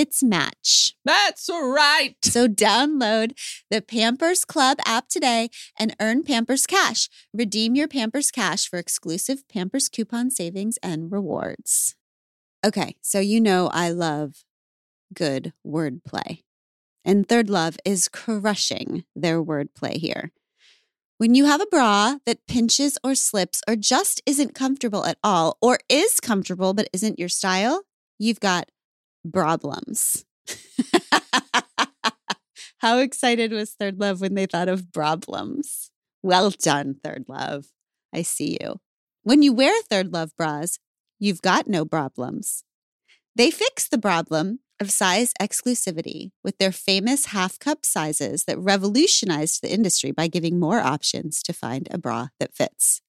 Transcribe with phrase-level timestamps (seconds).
[0.00, 0.96] its match.
[1.04, 2.14] That's right.
[2.24, 3.38] So download
[3.70, 7.10] the Pampers Club app today and earn Pampers Cash.
[7.34, 11.96] Redeem your Pampers Cash for exclusive Pampers coupon savings and rewards.
[12.64, 14.42] Okay, so you know I love
[15.14, 16.44] good wordplay.
[17.04, 20.32] And Third Love is crushing their wordplay here.
[21.18, 25.58] When you have a bra that pinches or slips or just isn't comfortable at all,
[25.60, 27.82] or is comfortable but isn't your style,
[28.18, 28.70] you've got
[29.32, 30.24] problems.
[32.78, 35.90] How excited was Third Love when they thought of problems?
[36.22, 37.66] Well done, Third Love.
[38.14, 38.80] I see you.
[39.22, 40.78] When you wear Third Love bras,
[41.18, 42.64] you've got no problems.
[43.36, 49.62] They fix the problem of size exclusivity with their famous half cup sizes that revolutionized
[49.62, 53.02] the industry by giving more options to find a bra that fits.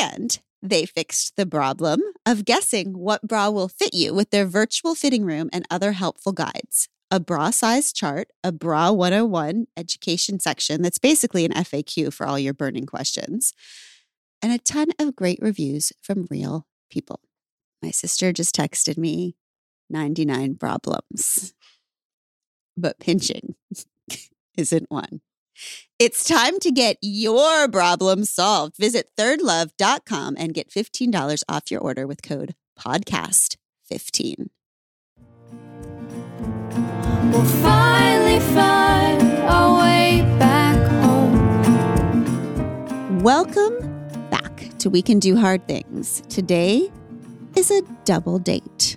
[0.00, 4.94] And they fixed the problem of guessing what bra will fit you with their virtual
[4.94, 6.88] fitting room and other helpful guides.
[7.10, 12.38] A bra size chart, a bra 101 education section that's basically an FAQ for all
[12.38, 13.52] your burning questions,
[14.40, 17.20] and a ton of great reviews from real people.
[17.82, 19.36] My sister just texted me
[19.90, 21.52] 99 problems,
[22.76, 23.56] but pinching
[24.56, 25.20] isn't one.
[25.98, 28.76] It's time to get your problem solved.
[28.76, 34.48] Visit thirdlove.com and get $15 off your order with code podcast15.
[37.32, 42.22] We'll finally find our way back home.
[43.20, 43.78] Welcome
[44.30, 46.22] back to We Can Do Hard Things.
[46.28, 46.90] Today
[47.56, 48.96] is a double date,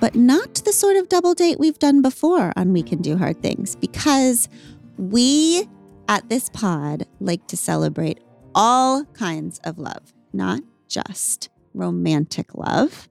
[0.00, 3.42] but not the sort of double date we've done before on We Can Do Hard
[3.42, 4.48] Things because
[4.98, 5.68] we
[6.08, 8.20] at this pod like to celebrate
[8.54, 13.08] all kinds of love, not just romantic love.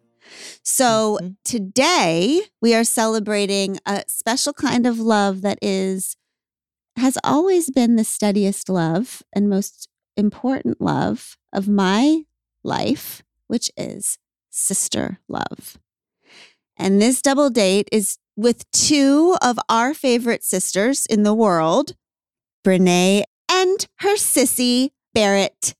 [0.64, 1.34] So Mm-hmm.
[1.46, 6.18] today we are celebrating a special kind of love that is
[6.98, 9.88] has always been the steadiest love and most
[10.18, 12.24] important love of my
[12.64, 14.18] life, which is
[14.50, 15.78] sister love.
[16.76, 21.96] And this double date is with two of our favorite sisters in the world,
[22.64, 25.74] Brene and her sissy, Barrett.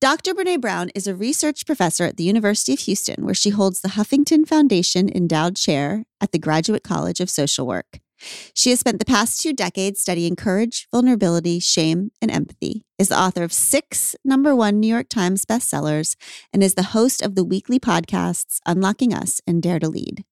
[0.00, 0.34] Dr.
[0.34, 3.90] Brene Brown is a research professor at the University of Houston, where she holds the
[3.90, 8.00] Huffington Foundation Endowed Chair at the Graduate College of Social Work.
[8.54, 13.18] She has spent the past two decades studying courage, vulnerability, shame, and empathy, is the
[13.18, 16.16] author of six number one New York Times bestsellers,
[16.52, 20.24] and is the host of the weekly podcasts Unlocking Us and Dare to Lead.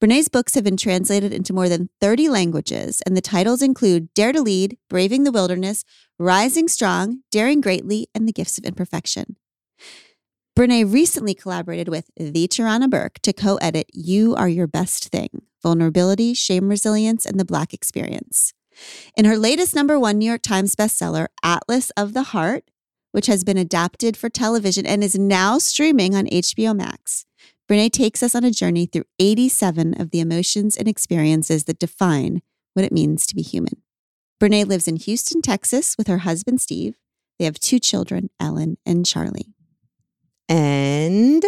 [0.00, 4.32] Brene's books have been translated into more than 30 languages, and the titles include Dare
[4.32, 5.84] to Lead, Braving the Wilderness,
[6.18, 9.36] Rising Strong, Daring Greatly, and The Gifts of Imperfection.
[10.56, 15.42] Brene recently collaborated with The Tarana Burke to co edit You Are Your Best Thing
[15.62, 18.52] Vulnerability, Shame Resilience, and the Black Experience.
[19.16, 22.70] In her latest number one New York Times bestseller, Atlas of the Heart,
[23.12, 27.26] which has been adapted for television and is now streaming on HBO Max,
[27.70, 32.42] Brene takes us on a journey through 87 of the emotions and experiences that define
[32.74, 33.82] what it means to be human.
[34.42, 36.96] Brene lives in Houston, Texas with her husband, Steve.
[37.38, 39.54] They have two children, Ellen and Charlie.
[40.48, 41.44] And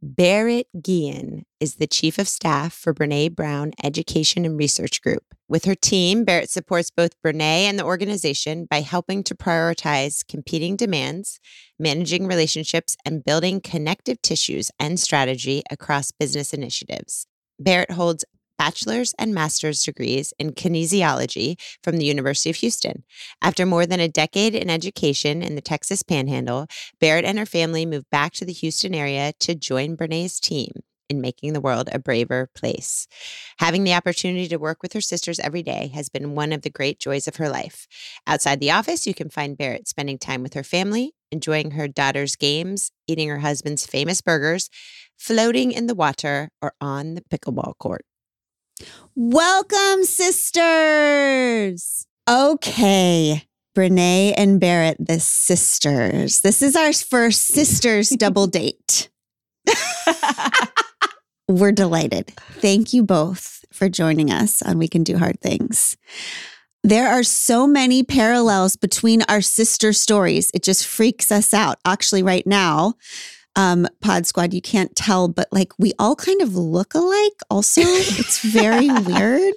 [0.00, 5.24] Barrett Guillen is the Chief of Staff for Brene Brown Education and Research Group.
[5.48, 10.76] With her team, Barrett supports both Brene and the organization by helping to prioritize competing
[10.76, 11.40] demands,
[11.80, 17.26] managing relationships, and building connective tissues and strategy across business initiatives.
[17.58, 18.24] Barrett holds
[18.58, 23.04] bachelor's and master's degrees in kinesiology from the University of Houston.
[23.40, 26.66] After more than a decade in education in the Texas Panhandle,
[27.00, 30.72] Barrett and her family moved back to the Houston area to join Brene's team.
[31.10, 33.08] in making the world a braver place.
[33.60, 36.70] Having the opportunity to work with her sisters every day has been one of the
[36.70, 37.86] great joys of her life.
[38.26, 42.36] Outside the office, you can find Barrett spending time with her family, enjoying her daughter's
[42.36, 44.68] games, eating her husband's famous burgers,
[45.16, 48.04] floating in the water, or on the pickleball court.
[49.14, 52.06] Welcome, sisters.
[52.28, 53.44] Okay.
[53.76, 56.40] Brene and Barrett, the sisters.
[56.40, 59.08] This is our first sisters double date.
[61.48, 62.28] We're delighted.
[62.60, 65.96] Thank you both for joining us on We Can Do Hard Things.
[66.84, 70.50] There are so many parallels between our sister stories.
[70.54, 71.78] It just freaks us out.
[71.84, 72.94] Actually, right now,
[73.58, 77.32] um, Pod Squad, you can't tell, but like we all kind of look alike.
[77.50, 79.54] Also, it's very weird.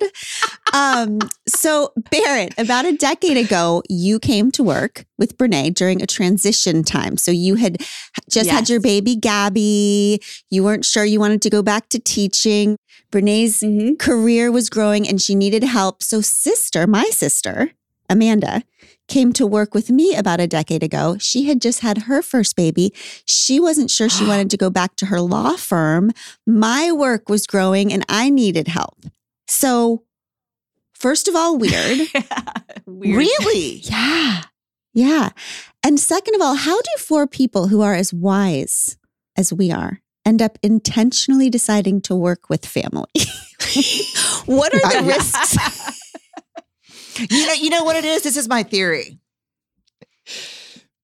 [0.74, 6.08] Um, so, Barrett, about a decade ago, you came to work with Brene during a
[6.08, 7.16] transition time.
[7.16, 7.78] So you had
[8.30, 10.20] just had your baby Gabby.
[10.50, 12.78] You weren't sure you wanted to go back to teaching.
[13.12, 14.00] Brene's Mhm.
[14.00, 16.02] career was growing and she needed help.
[16.02, 17.72] So, sister, my sister,
[18.10, 18.64] Amanda,
[19.12, 21.18] came to work with me about a decade ago.
[21.20, 22.94] She had just had her first baby.
[23.26, 26.12] She wasn't sure she wanted to go back to her law firm.
[26.48, 29.06] My work was growing and I needed help.
[29.48, 30.04] So,
[30.94, 32.08] first of all, weird.
[32.86, 33.18] Weird.
[33.18, 33.76] Really?
[33.84, 34.44] yeah.
[34.94, 35.30] Yeah.
[35.84, 38.98] And second of all, how do four people who are as wise
[39.38, 43.10] as we are end up intentionally deciding to work with family?
[44.46, 45.98] what are the risks?
[47.18, 48.24] You know, you know what it is?
[48.24, 49.20] This is my theory.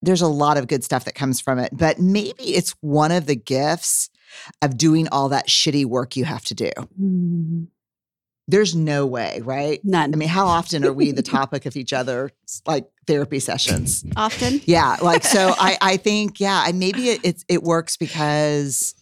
[0.02, 3.26] There's a lot of good stuff that comes from it, but maybe it's one of
[3.26, 4.10] the gifts
[4.62, 6.72] of doing all that shitty work you have to do.
[7.00, 7.64] Mm-hmm.
[8.50, 9.82] There's no way, right?
[9.84, 10.14] None.
[10.14, 12.32] I mean, how often are we the topic of each other,
[12.66, 14.06] like therapy sessions?
[14.16, 14.62] Often.
[14.64, 15.54] Yeah, like so.
[15.60, 18.96] I I think yeah, I maybe it it, it works because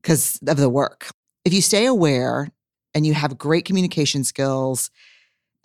[0.00, 1.10] because of the work.
[1.44, 2.48] If you stay aware
[2.94, 4.90] and you have great communication skills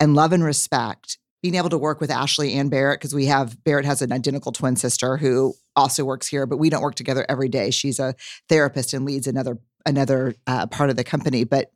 [0.00, 3.62] and love and respect, being able to work with Ashley and Barrett because we have
[3.64, 7.24] Barrett has an identical twin sister who also works here, but we don't work together
[7.28, 7.70] every day.
[7.70, 8.14] She's a
[8.48, 11.70] therapist and leads another another uh, part of the company, but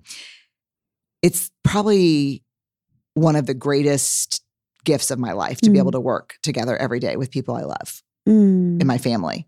[1.23, 2.43] it's probably
[3.15, 4.43] one of the greatest
[4.85, 5.83] gifts of my life to be Mm.
[5.83, 8.81] able to work together every day with people I love Mm.
[8.81, 9.47] in my family.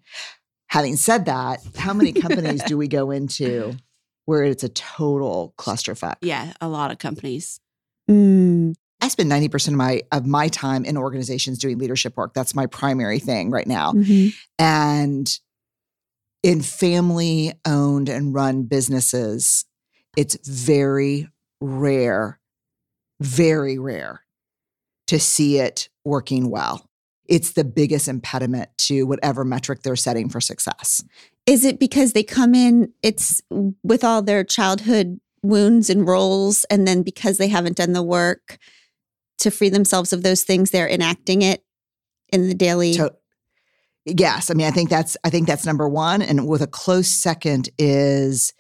[0.69, 3.77] Having said that, how many companies do we go into
[4.25, 6.17] where it's a total clusterfuck?
[6.23, 7.61] Yeah, a lot of companies.
[8.11, 8.75] Mm.
[9.01, 12.35] I spend 90% of my of my time in organizations doing leadership work.
[12.35, 13.93] That's my primary thing right now.
[13.93, 14.35] Mhm.
[14.59, 15.39] And
[16.43, 19.65] in family owned and run businesses,
[20.17, 21.29] it's very
[21.61, 22.41] rare,
[23.21, 24.23] very rare
[25.09, 26.89] to see it working well.
[27.27, 31.03] It's the biggest impediment to whatever metric they're setting for success.
[31.47, 33.43] Is it because they come in, it's
[33.83, 38.59] with all their childhood wounds and roles, and then because they haven't done the work
[39.39, 41.63] to free themselves of those things, they're enacting it
[42.33, 42.95] in the daily?
[42.95, 43.15] To-
[44.05, 47.09] yes, I mean I think that's I think that's number 1 and with a close
[47.09, 48.53] second is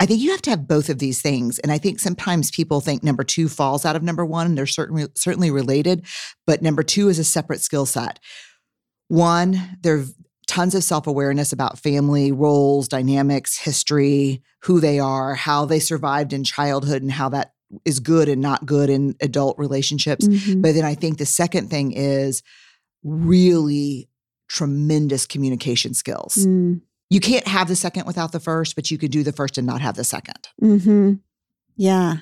[0.00, 2.80] I think you have to have both of these things and I think sometimes people
[2.80, 6.06] think number 2 falls out of number 1 and they're certainly certainly related,
[6.46, 8.18] but number 2 is a separate skill set.
[9.08, 10.04] One, there
[10.52, 16.44] tons of self-awareness about family roles, dynamics, history, who they are, how they survived in
[16.44, 17.52] childhood and how that
[17.86, 20.28] is good and not good in adult relationships.
[20.28, 20.60] Mhm.
[20.60, 22.42] But then I think the second thing is
[23.02, 24.08] really
[24.48, 26.34] tremendous communication skills.
[26.34, 26.82] Mm.
[27.08, 29.66] You can't have the second without the first, but you could do the first and
[29.66, 30.48] not have the second.
[30.62, 31.14] mm-hmm.
[31.76, 32.16] Yeah.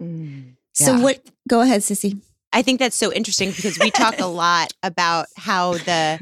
[0.00, 0.56] Mm.
[0.72, 1.02] So Yeah.
[1.02, 1.26] what?
[1.48, 2.20] Go ahead, Sissy.
[2.54, 6.18] I think that's so interesting because we talk a lot about how the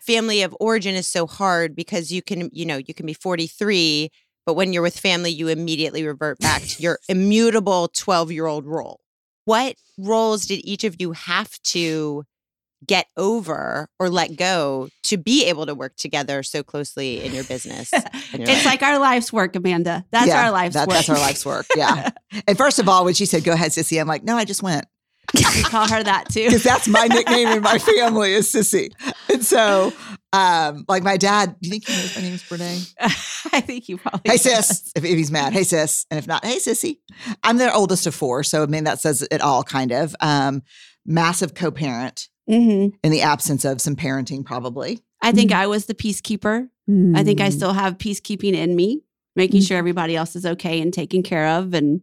[0.00, 4.10] family of origin is so hard because you can, you know, you can be 43,
[4.44, 8.66] but when you're with family, you immediately revert back to your immutable 12 year old
[8.66, 9.00] role.
[9.44, 12.24] What roles did each of you have to
[12.86, 17.44] get over or let go to be able to work together so closely in your
[17.44, 17.92] business?
[17.92, 18.64] and your It's life?
[18.66, 20.04] like our life's work, Amanda.
[20.10, 20.96] That's Yeah, our life's that- work.
[20.96, 21.66] That's our life's work.
[21.76, 22.10] Yeah.
[22.48, 24.62] and first of all, when she said, go ahead, Sissy, I'm like, no, I just
[24.62, 24.84] went.
[25.34, 26.44] We call her that too.
[26.46, 28.90] Because that's my nickname in my family is Sissy.
[29.32, 29.92] And so,
[30.32, 32.94] um, like my dad, do you think he knows my name is Brene?
[33.52, 34.22] I think you probably.
[34.30, 34.68] Hey, does.
[34.68, 34.92] sis.
[34.96, 36.06] If, if he's mad, hey, sis.
[36.10, 36.98] And if not, hey, sissy.
[37.42, 38.42] I'm their oldest of four.
[38.44, 40.14] So, I mean, that says it all kind of.
[40.20, 40.62] Um,
[41.06, 42.92] massive co parent Mhm.
[43.02, 45.00] in the absence of some parenting, probably.
[45.22, 46.68] I think I was the peacekeeper.
[46.88, 47.52] I think I Mm.
[47.52, 49.02] still have peacekeeping in me,
[49.34, 49.66] making Mm.
[49.68, 52.00] sure everybody else is okay and taken care of and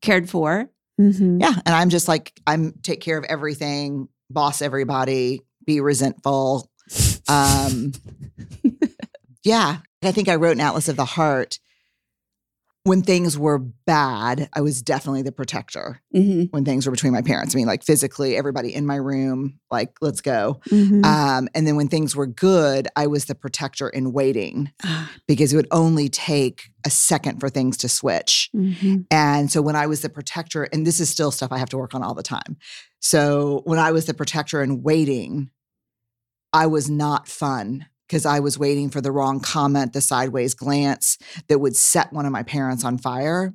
[0.00, 0.70] cared for.
[1.02, 1.40] Mhm.
[1.40, 1.54] Yeah.
[1.66, 6.70] And I'm just like, I'm take care of everything, boss everybody, be resentful.
[7.28, 7.92] Um,
[9.44, 9.78] yeah.
[10.02, 11.58] I think I wrote an Atlas of the Heart
[12.84, 16.48] when things were bad, I was definitely the protector Mhm.
[16.50, 17.54] when things were between my parents.
[17.54, 20.60] I mean, like physically, everybody in my room, like, let's go.
[20.68, 21.04] Mhm.
[21.04, 25.52] Um, and then when things were good, I was the protector in waiting Ah, because
[25.52, 28.50] it would only take a second for things to switch.
[28.54, 29.06] mhm.
[29.12, 31.78] And so when I was the protector, and this is still stuff I have to
[31.78, 32.56] work on all the time.
[32.98, 35.50] So when I was the protector in waiting,
[36.52, 41.16] I was not fun because I was waiting for the wrong comment, the sideways glance
[41.48, 43.54] that would set one of my parents on fire.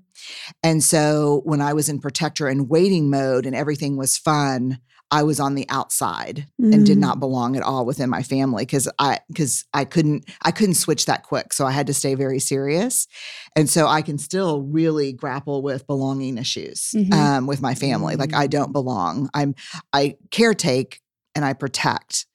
[0.63, 4.79] And so when I was in protector and waiting mode and everything was fun,
[5.11, 7.01] I was on the outside and did Mm.
[7.01, 11.05] not belong at all within my family because I because I couldn't I couldn't switch
[11.05, 11.53] that quick.
[11.53, 13.07] So I had to stay very serious.
[13.55, 17.13] And so I can still really grapple with belonging issues Mhm.
[17.13, 18.15] um, with my family.
[18.15, 19.29] Like I don't belong.
[19.35, 19.53] I'm
[19.93, 20.95] I caretake
[21.35, 22.25] and I protect,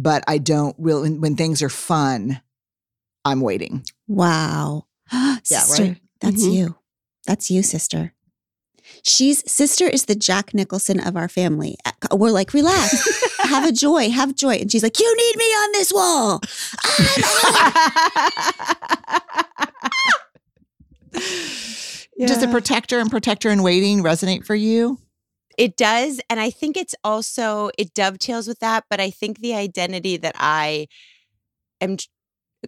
[0.00, 2.40] but I don't really when, things are fun,
[3.24, 3.84] I'm waiting.
[4.08, 4.86] Wow.
[5.44, 6.00] sister, right?
[6.20, 6.52] that's Mhm.
[6.54, 6.76] you.
[7.26, 8.14] That's you, sister.
[9.02, 11.76] She's sister is the Jack Nicholson of our family.
[11.84, 14.54] Uh, We're like, relax, have a joy, have joy.
[14.56, 16.40] And she's like, you need me on this wall.
[22.18, 24.98] Does the protector and protector in waiting resonate for you?
[25.60, 26.22] It does.
[26.30, 28.84] And I think it's also, it dovetails with that.
[28.88, 30.86] But I think the identity that I
[31.82, 32.06] am tr-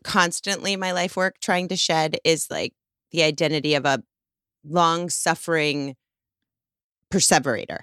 [0.05, 2.75] constantly in my life work trying to shed is like
[3.11, 4.03] the identity of a
[4.63, 5.97] long suffering
[7.11, 7.79] perseverator.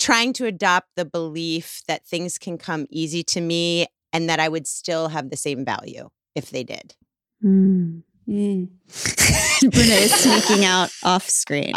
[0.00, 4.48] Trying to adopt the belief that things can come easy to me and that I
[4.48, 6.96] would still have the same value if they did.
[7.44, 8.02] Mm.
[8.28, 8.68] Mm.
[8.88, 11.74] Brene is sneaking out off screen.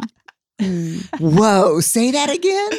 [1.20, 2.72] Whoa, say that again?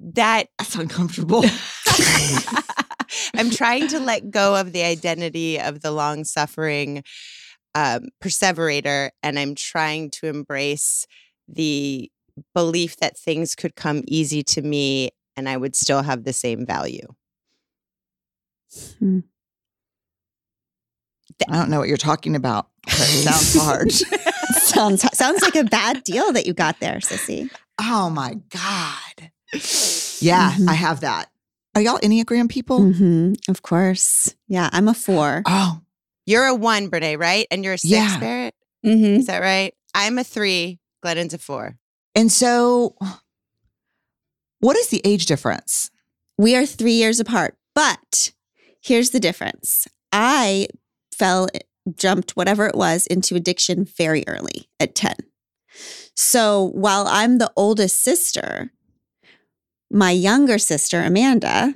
[0.00, 1.44] That That's uncomfortable.
[3.34, 7.02] I'm trying to let go of the identity of the long suffering
[7.74, 11.06] um, perseverator, and I'm trying to embrace
[11.48, 12.10] the
[12.54, 16.66] belief that things could come easy to me and I would still have the same
[16.66, 17.06] value.
[21.48, 22.68] I don't know what you're talking about.
[22.86, 23.92] That sounds hard.
[24.76, 27.48] Sounds sounds like a bad deal that you got there, sissy.
[27.80, 29.30] oh my God.
[30.20, 30.68] Yeah, Mhm.
[30.68, 31.30] I have that.
[31.74, 32.78] Are y'all Enneagram people?
[32.92, 34.34] hmm Of course.
[34.48, 35.42] Yeah, I'm a four.
[35.46, 35.80] Oh,
[36.26, 37.46] You're a one, Brene, right?
[37.50, 38.18] And you're a six, Yeah.
[38.18, 38.54] Barrett?
[38.84, 39.18] Mhm.
[39.18, 39.72] Is that right?
[39.94, 40.78] I'm a three.
[41.02, 41.78] Glennon's a four.
[42.14, 42.96] and so
[44.60, 45.90] what is the age difference?
[46.38, 48.32] We are three years apart, but
[48.82, 49.86] here's the difference.
[50.12, 50.68] I
[51.14, 51.48] fell,
[51.94, 55.14] jumped whatever it was into addiction very early at 10.
[56.14, 58.70] So while I'm the oldest sister,
[59.90, 61.74] my younger sister, Amanda,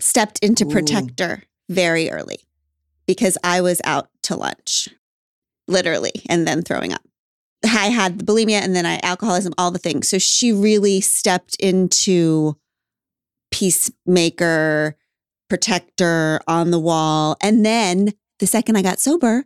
[0.00, 0.70] stepped into Ooh.
[0.70, 2.40] protector very early
[3.06, 4.88] because I was out to lunch,
[5.68, 7.02] literally, and then throwing up.
[7.64, 10.08] I had the bulimia and then I alcoholism, all the things.
[10.08, 12.56] So she really stepped into
[13.52, 14.96] peacemaker,
[15.48, 17.36] protector on the wall.
[17.40, 19.44] And then the second I got sober,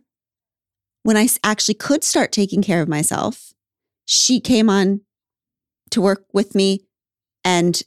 [1.03, 3.53] when I actually could start taking care of myself,
[4.05, 5.01] she came on
[5.91, 6.81] to work with me
[7.45, 7.79] and,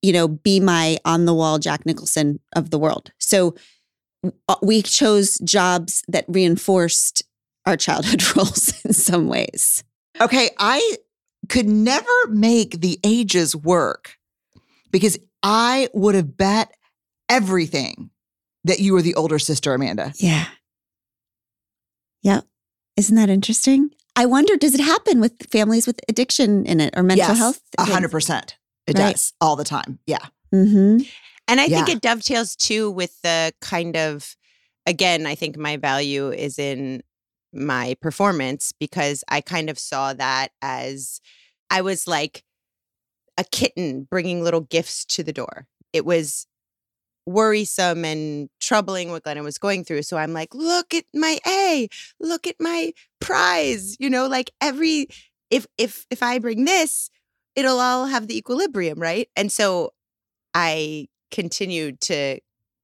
[0.00, 3.12] you know, be my on the wall Jack Nicholson of the world.
[3.18, 3.54] So
[4.48, 7.22] uh, we chose jobs that reinforced
[7.66, 9.84] our childhood roles in some ways.
[10.22, 10.96] Okay, I
[11.50, 14.14] could never make the ages work
[14.90, 16.72] because I would have bet
[17.28, 18.08] everything
[18.66, 20.12] that you were the older sister, Amanda.
[20.16, 20.46] Yeah.
[22.22, 22.44] Yep.
[22.96, 23.90] Isn't that interesting?
[24.16, 27.60] I wonder, does it happen with families with addiction in it or mental yes, health?
[27.78, 28.56] A hundred percent.
[28.86, 29.12] It Right.
[29.12, 29.98] does all the time.
[30.06, 30.24] Yeah.
[30.54, 31.02] Mm-hmm.
[31.48, 34.34] And I think it dovetails too with the kind of,
[34.84, 37.02] again, I think my value is in
[37.52, 41.20] my performance because I kind of saw that as
[41.70, 42.42] I was like
[43.38, 45.66] a kitten bringing little gifts to the door.
[45.92, 46.46] It was
[47.26, 50.02] worrisome and troubling what Glennon was going through.
[50.02, 51.88] So I'm like, look at my A,
[52.20, 53.96] look at my prize.
[53.98, 55.08] You know, like every
[55.50, 57.10] if if if I bring this,
[57.54, 59.28] it'll all have the equilibrium, right?
[59.36, 59.92] And so
[60.54, 62.40] I continued to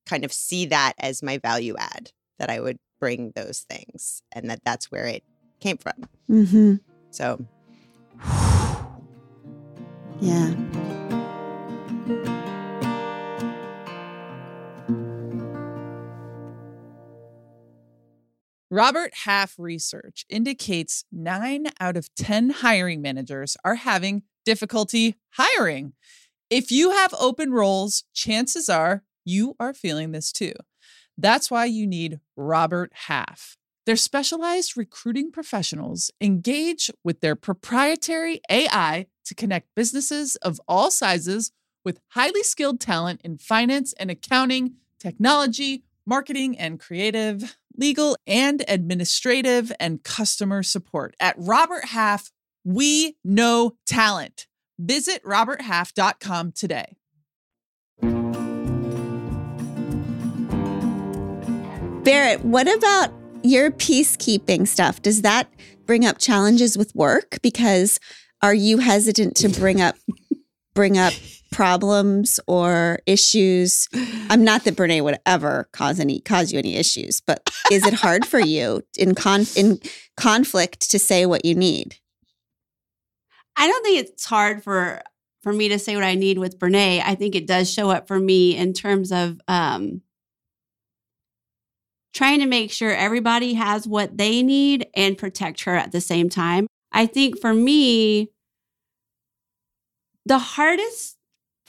[0.06, 4.50] kind of see that as my value add that I would bring those things and
[4.50, 5.22] that that's where it
[5.60, 6.08] came from.
[6.28, 6.74] Mm-hmm.
[7.10, 7.44] So
[10.20, 10.54] Yeah.
[18.72, 25.92] Robert Half research indicates nine out of 10 hiring managers are having difficulty hiring.
[26.48, 30.54] If you have open roles, chances are you are feeling this too.
[31.18, 33.58] That's why you need Robert Half.
[33.84, 41.52] Their specialized recruiting professionals engage with their proprietary AI to connect businesses of all sizes
[41.84, 49.72] with highly skilled talent in finance and accounting, technology, marketing and creative, legal and administrative,
[49.80, 51.14] and customer support.
[51.20, 52.30] At Robert Half,
[52.64, 54.46] we know talent.
[54.78, 56.96] Visit roberthalf.com today.
[62.04, 63.12] Barrett, what about
[63.44, 65.00] your peacekeeping stuff?
[65.02, 65.48] Does that
[65.86, 67.38] bring up challenges with work?
[67.42, 68.00] Because
[68.42, 69.94] are you hesitant to bring up
[70.74, 71.12] bring up
[71.52, 73.88] problems or issues?
[74.30, 77.94] I'm not that Brene would ever cause any cause you any issues, but is it
[77.94, 79.78] hard for you in con in
[80.16, 81.96] conflict to say what you need?
[83.56, 85.02] I don't think it's hard for
[85.42, 87.02] for me to say what I need with Brene.
[87.04, 90.02] I think it does show up for me in terms of um,
[92.14, 96.28] trying to make sure everybody has what they need and protect her at the same
[96.28, 96.66] time.
[96.92, 98.30] I think for me,
[100.26, 101.16] the hardest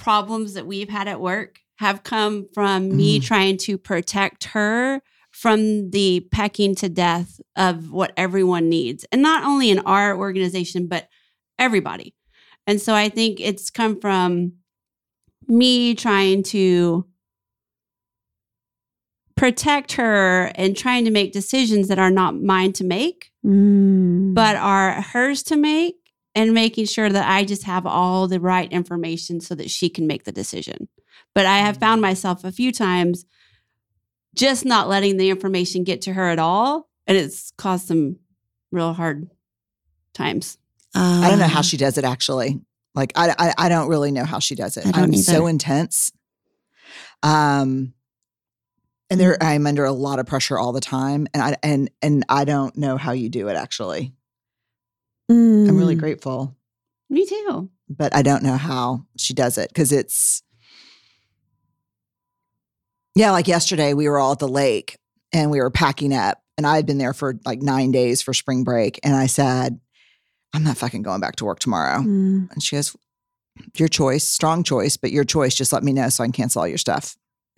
[0.04, 3.24] problems that we've had at work have come from me Mhm.
[3.26, 9.06] trying to protect her from the pecking to death of what everyone needs.
[9.12, 11.08] And not only in our organization, but
[11.58, 12.14] everybody.
[12.68, 14.54] And so I think it's come from
[15.48, 17.06] me trying to
[19.36, 25.02] protect her and trying to make decisions that are not mine to make, but are
[25.02, 25.96] hers to make,
[26.36, 30.08] and making sure that I just have all the right information so that she can
[30.08, 30.88] make the decision.
[31.36, 33.26] But I have found myself a few times
[34.36, 36.90] just not letting the information get to her at all.
[37.06, 38.18] And it's caused some
[38.72, 39.30] real hard
[40.14, 40.58] times.
[40.96, 42.60] I don't know how Um, she does it actually.
[42.96, 44.86] Like I, I, I don't really know how she does it.
[44.86, 46.12] I don't I'm so intense.
[47.24, 47.94] Um,
[49.10, 52.26] and there, I'm under a lot of pressure all the time, and I and and
[52.30, 53.56] I don't know how you do it.
[53.56, 54.14] Actually,
[55.34, 56.00] I'm really Mm.
[56.00, 56.56] grateful,
[57.10, 57.70] Me too.
[57.90, 60.44] but I don't know how she does it because it's.
[63.16, 64.98] Yeah, like yesterday, we were all at the lake
[65.32, 68.34] and we were packing up, and I had been there for like nine days for
[68.34, 69.80] spring break, and I said,
[70.54, 72.52] "I'm not fucking going back to work tomorrow." Mm.
[72.52, 72.96] And she goes,
[73.78, 75.54] Your choice, strong choice, but your choice.
[75.54, 77.16] Just let me know so I can cancel all your stuff.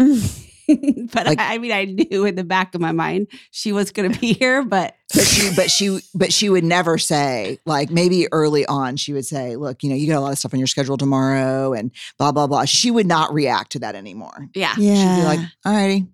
[1.13, 3.91] but Like- I, I mean, I knew in the back of my mind she was
[3.91, 7.89] going to be here, but But she, but she, but she would never say, like
[7.91, 10.54] maybe early on, she would say, Look, you know, you got a lot of stuff
[10.54, 12.65] on your schedule tomorrow and blah, blah, blah.
[12.65, 14.49] She would not react to that anymore.
[14.56, 14.73] yeah.
[14.78, 14.95] Yeah.
[15.15, 16.08] She'd be like, All righty.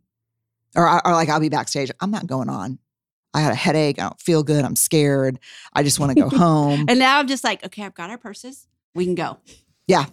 [0.76, 1.90] Or, or like, I'll be backstage.
[2.00, 2.80] I'm not going on.
[3.34, 3.98] I had a headache.
[4.00, 4.64] I don't feel good.
[4.66, 5.40] I'm scared.
[5.74, 6.86] I just want to go home.
[6.90, 8.68] And now I'm just like, okay, I've got our purses.
[8.94, 9.38] We can go.
[9.88, 10.06] Yeah.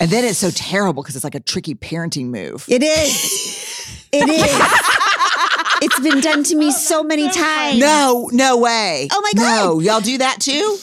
[0.00, 2.64] And then it's so terrible because it's like a tricky parenting move.
[2.68, 3.73] It is.
[4.14, 5.82] It is.
[5.82, 7.78] it's been done to me oh, so many times.
[7.78, 9.08] No, no way.
[9.10, 9.64] Oh my god.
[9.64, 10.78] No, y'all do that too?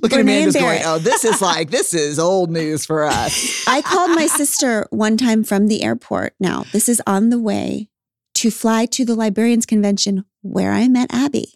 [0.00, 3.04] Look at Brene and Amanda's going, oh, this is like, this is old news for
[3.04, 3.64] us.
[3.68, 6.34] I called my sister one time from the airport.
[6.40, 7.88] Now, this is on the way
[8.34, 11.54] to fly to the librarians convention where I met Abby.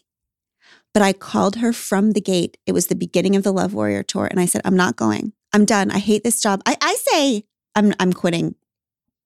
[0.93, 2.57] But I called her from the gate.
[2.65, 4.27] It was the beginning of the Love Warrior tour.
[4.27, 5.33] And I said, I'm not going.
[5.51, 5.91] I'm done.
[5.91, 6.61] I hate this job.
[6.65, 8.55] I, I say I'm I'm quitting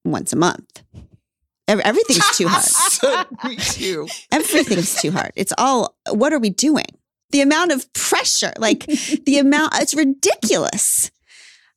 [0.04, 0.82] once a month.
[1.68, 2.64] Ev- Everything's too hard.
[2.92, 4.08] So, me too.
[4.30, 5.32] Everything's too hard.
[5.36, 6.86] It's all, what are we doing?
[7.30, 11.10] The amount of pressure, like the amount, it's ridiculous.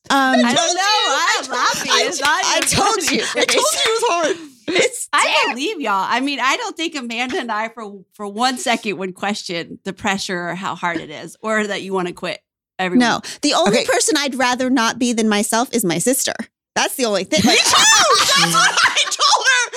[0.10, 1.54] Um, I don't know.
[1.56, 1.91] I'm laughing.
[1.91, 3.24] I, It's not I told you.
[3.24, 4.38] I told you it was hard.
[4.67, 5.93] it's I believe y'all.
[6.08, 9.93] I mean, I don't think Amanda and I for for one second would question the
[9.93, 12.39] pressure or how hard it is, or that you want to quit.
[12.78, 13.86] Every No, the only Okay.
[13.86, 16.34] person I'd rather not be than myself is my sister.
[16.76, 17.39] That's the only thing.
[17.50, 17.62] Me too.
[17.63, 19.14] That's what I told her.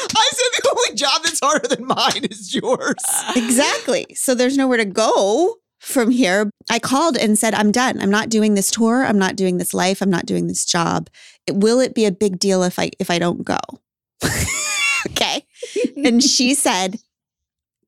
[0.01, 2.95] I said the only job that's harder than mine is yours.
[3.37, 4.07] exactly.
[4.15, 6.51] So there's nowhere to go from here.
[6.71, 8.01] I called and said, I'm done.
[8.01, 9.05] I'm not doing this tour.
[9.05, 10.01] I'm not doing this life.
[10.01, 11.09] I'm not doing this job.
[11.47, 13.59] It- will it be a big deal if I if I don't go?
[15.07, 15.45] okay.
[16.05, 16.99] And she said,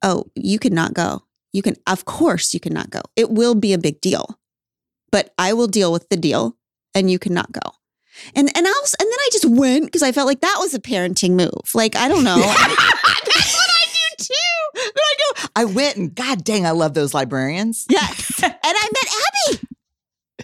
[0.02, 1.24] Oh, you cannot go.
[1.52, 3.00] You can, of course, you cannot go.
[3.16, 4.38] It will be a big deal,
[5.10, 6.56] but I will deal with the deal
[6.94, 7.72] and you cannot go.
[8.34, 10.74] And and I was, and then I just went because I felt like that was
[10.74, 11.74] a parenting move.
[11.74, 12.36] Like, I don't know.
[12.36, 14.34] That's what I do too.
[14.74, 17.86] Then I go, I went and God dang, I love those librarians.
[17.88, 18.42] Yes.
[18.42, 19.66] and I met Abby.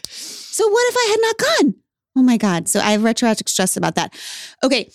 [0.08, 1.74] So what if I had not gone?
[2.16, 2.68] Oh my God.
[2.68, 4.14] So I have retroactive stress about that.
[4.64, 4.90] Okay.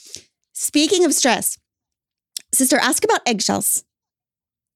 [0.53, 1.57] Speaking of stress,
[2.53, 3.83] sister, ask about eggshells.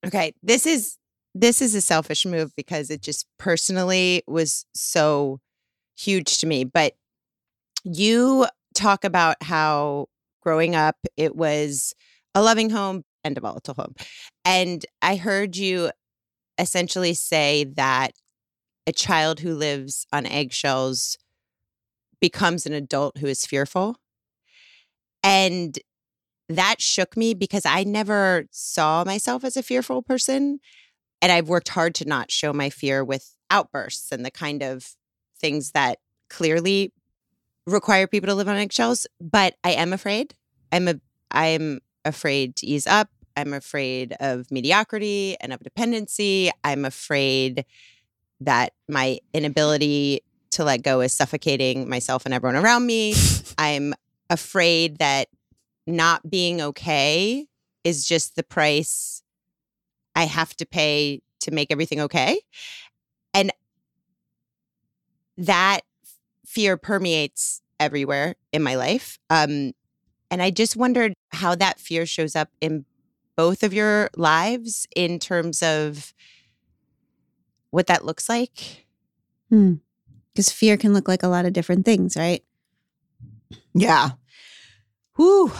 [0.06, 0.98] Okay, this is
[1.34, 5.40] this is a selfish move because it just personally was so
[5.98, 6.64] huge to me.
[6.64, 6.94] But
[7.86, 10.08] you talk about how
[10.42, 11.94] growing up it was
[12.34, 13.96] a loving home and a volatile home.
[14.44, 15.92] And I heard you
[16.58, 18.12] essentially say that
[18.88, 21.18] a child who lives on eggshells
[22.20, 23.98] becomes an adult who is fearful.
[25.24, 25.78] And
[26.50, 30.60] that shook me because I never saw myself as a fearful person.
[31.22, 34.96] And I've worked hard to not show my fear with outbursts and the kind of
[35.40, 36.94] things that clearly
[37.66, 39.08] require people to live on eggshells.
[39.20, 40.34] But I am afraid.
[40.72, 40.96] I'm a
[41.32, 43.10] I'm afraid to ease up.
[43.38, 46.52] I'm afraid of mediocrity and of dependency.
[46.64, 47.66] I'm afraid
[48.42, 53.14] that my inability to let go is suffocating myself and everyone around me.
[53.58, 53.94] I'm
[54.30, 55.28] afraid that
[55.86, 57.48] not being okay
[57.84, 59.22] is just the price
[60.16, 62.40] I have to pay to make everything okay.
[63.34, 63.52] And
[65.38, 65.82] that
[66.56, 69.20] fear permeates everywhere in my life.
[69.30, 69.74] Um,
[70.32, 72.86] and I just wondered how that fear shows up in
[73.36, 76.14] both of your lives in terms of
[77.72, 78.88] what that looks like.
[80.34, 82.42] Because fear can look like a lot of different things, right?
[83.74, 84.12] Yeah.
[85.18, 85.52] Whew.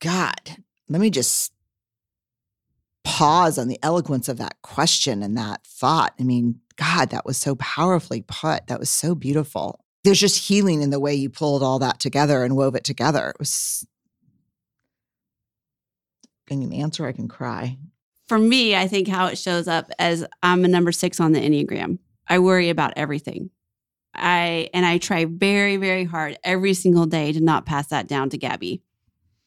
[0.00, 0.56] God,
[0.88, 1.52] let me just
[3.04, 6.14] pause on the eloquence of that question and that thought.
[6.18, 8.66] I mean, God, that was so powerfully put.
[8.68, 9.84] That was so beautiful.
[10.04, 13.28] There's just healing in the way you pulled all that together and wove it together.
[13.28, 13.86] It was.
[16.46, 17.78] Can answer, I can cry.
[18.26, 21.40] For me, I think how it shows up as I'm a number six on the
[21.40, 21.98] Enneagram.
[22.28, 23.50] I worry about everything.
[24.14, 28.30] I and I try very, very hard every single day to not pass that down
[28.30, 28.82] to Gabby.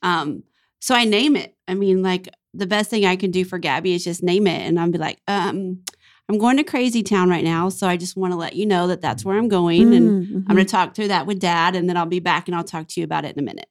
[0.01, 0.43] Um,
[0.79, 1.55] so I name it.
[1.67, 4.61] I mean, like the best thing I can do for Gabby is just name it,
[4.61, 5.83] and I'll be like, um,
[6.29, 8.87] I'm going to Crazy Town right now, so I just want to let you know
[8.87, 11.75] that that's where I'm going, and Mm, I'm going to talk through that with Dad,
[11.75, 13.67] and then I'll be back and I'll talk to you about it in a minute.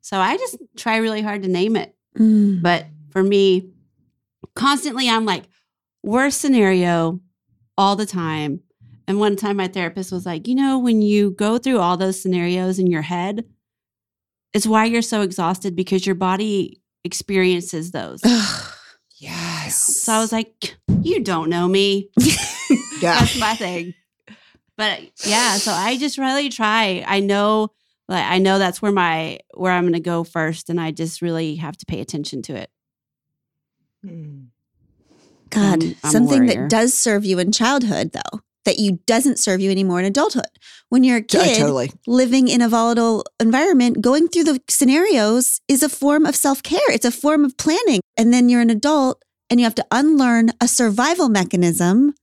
[0.00, 1.94] So I just try really hard to name it.
[2.18, 2.60] mhm.
[2.60, 3.70] But for me,
[4.56, 5.44] constantly I'm like,
[6.02, 7.20] worst scenario
[7.78, 8.60] all the time.
[9.06, 12.20] And one time my therapist was like, you know, when you go through all those
[12.20, 13.44] scenarios in your head,
[14.52, 18.20] it's why you're so exhausted because your body experiences those.
[19.24, 19.28] Ugh.
[19.30, 19.76] Yes.
[20.02, 22.10] So I was like, you don't know me.
[22.20, 23.18] yeah.
[23.20, 23.94] That's my thing.
[24.76, 27.04] But yeah, so I just really try.
[27.06, 27.68] I know
[28.08, 31.22] like I know that's where my where I'm going to go first and I just
[31.22, 32.70] really have to pay attention to it.
[34.04, 34.44] Hmm.
[35.50, 39.60] God, I'm- I'm something that does serve you in childhood, though, that you doesn't serve
[39.60, 40.46] you anymore in adulthood.
[40.88, 41.90] When you're a kid totally.
[42.06, 46.90] living in a volatile environment, going through the scenarios is a form of self care.
[46.90, 48.00] It's a form of planning.
[48.16, 52.14] And then you're an adult and you have to unlearn a survival mechanism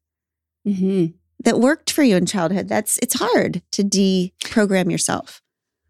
[0.67, 1.13] Mhm.
[1.43, 2.67] that worked for you in childhood.
[2.69, 5.41] That's it's hard to deprogram yourself.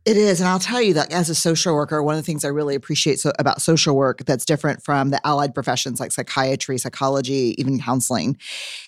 [0.10, 0.40] It is.
[0.40, 2.74] And I'll tell you that as a social worker, one of the things I really
[2.74, 7.80] appreciate so, about social work that's different from the allied professions like psychiatry, psychology, even
[7.80, 8.36] counseling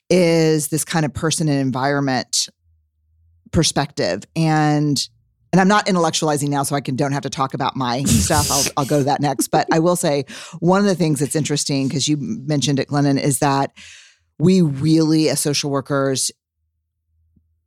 [0.10, 2.50] is this kind of person and environment
[3.52, 4.24] perspective.
[4.36, 5.08] And
[5.54, 8.50] and I'm not intellectualizing now, so I can don't have to talk about my stuff.
[8.50, 9.50] I'll, I'll go to that next.
[9.50, 10.26] But I will say
[10.60, 13.74] one of the things that's interesting, because you mentioned it, Glennon, is that
[14.40, 16.32] we really, as social workers,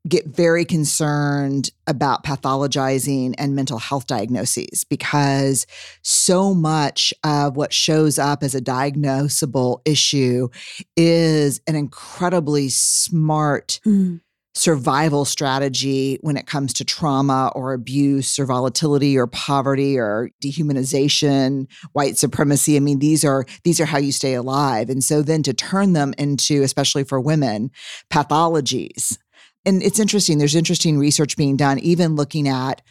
[0.06, 5.66] get very concerned about pathologizing and mental health diagnoses because
[6.02, 10.48] so much of what shows up as a diagnosable issue
[10.96, 14.20] is an incredibly smart mm.
[14.54, 21.66] survival strategy when it comes to trauma or abuse or volatility or poverty or dehumanization
[21.92, 22.76] white supremacy.
[22.76, 24.90] I mean these are these are how you stay alive.
[24.90, 27.70] And so then to turn them into especially for women
[28.10, 29.16] pathologies
[29.66, 32.82] and it's interesting there's interesting research being done even looking at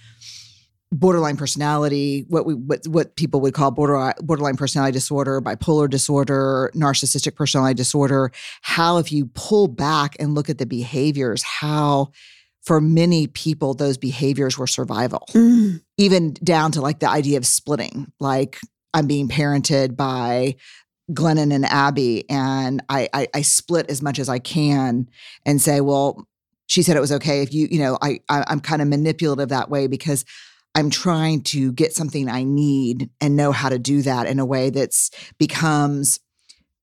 [0.92, 6.72] borderline personality what we what, what people would call border, borderline personality disorder bipolar disorder
[6.76, 8.32] narcissistic personality disorder
[8.62, 12.12] how if you pull back and look at the behaviors how
[12.62, 15.82] for many people those behaviors were survival Mm.
[15.98, 18.60] even down to like the idea of splitting like
[18.94, 20.56] i'm being parented by
[21.12, 25.10] glennon and abby and I, I i split as much as i can
[25.44, 26.28] and say well
[26.68, 29.50] she said it was okay if you you know i, I i'm kind of manipulative
[29.50, 30.26] that way because
[30.76, 34.46] i'm trying to get something i need and know how to do that in a
[34.46, 36.20] way that's becomes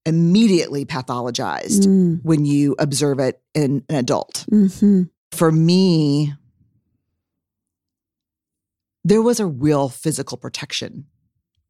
[0.07, 2.21] immediately pathologized Mm.
[2.23, 5.11] when you observe it in an adult Mhm.
[5.33, 6.33] for me,
[9.05, 11.07] there was a real physical protection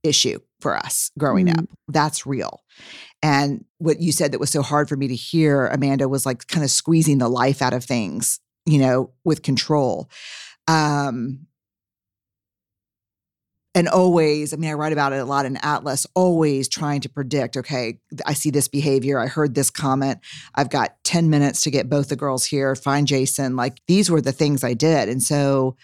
[0.03, 1.59] issue for us growing Mm.
[1.59, 1.65] up.
[1.89, 2.61] That's real.
[3.23, 6.47] And what you said that was so hard for me to hear, Amanda, was like
[6.47, 10.09] kind of squeezing the life out of things, you know, with control.
[10.69, 11.47] Um,
[13.73, 17.09] and always, I mean, I write about it a lot in Atlas, always trying to
[17.09, 19.19] predict, okay, I see this behavior.
[19.21, 20.19] I heard this comment.
[20.57, 23.55] I've got 10 minutes to get both the girls here, find Jason.
[23.55, 25.09] Like these were the things I did.
[25.09, 25.77] And so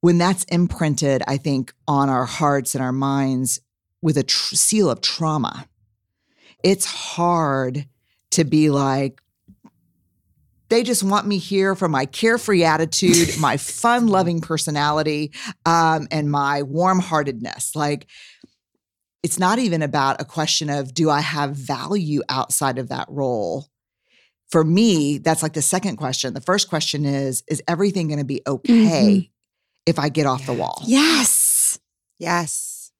[0.00, 3.60] when that's imprinted, I think, on our hearts and our minds
[4.02, 5.68] with a tr- seal of trauma,
[6.64, 7.86] it's hard
[8.32, 9.20] to be like,
[10.68, 15.32] they just want me here for my carefree attitude, my fun loving personality,
[15.66, 17.74] um, and my warm heartedness.
[17.74, 18.06] Like,
[19.22, 23.66] it's not even about a question of do I have value outside of that role?
[24.50, 26.32] For me, that's like the second question.
[26.34, 29.30] The first question is Is everything going to be okay Mhm.
[29.90, 30.82] If I get off the wall?
[30.86, 31.78] Yes.
[32.18, 32.90] Yes.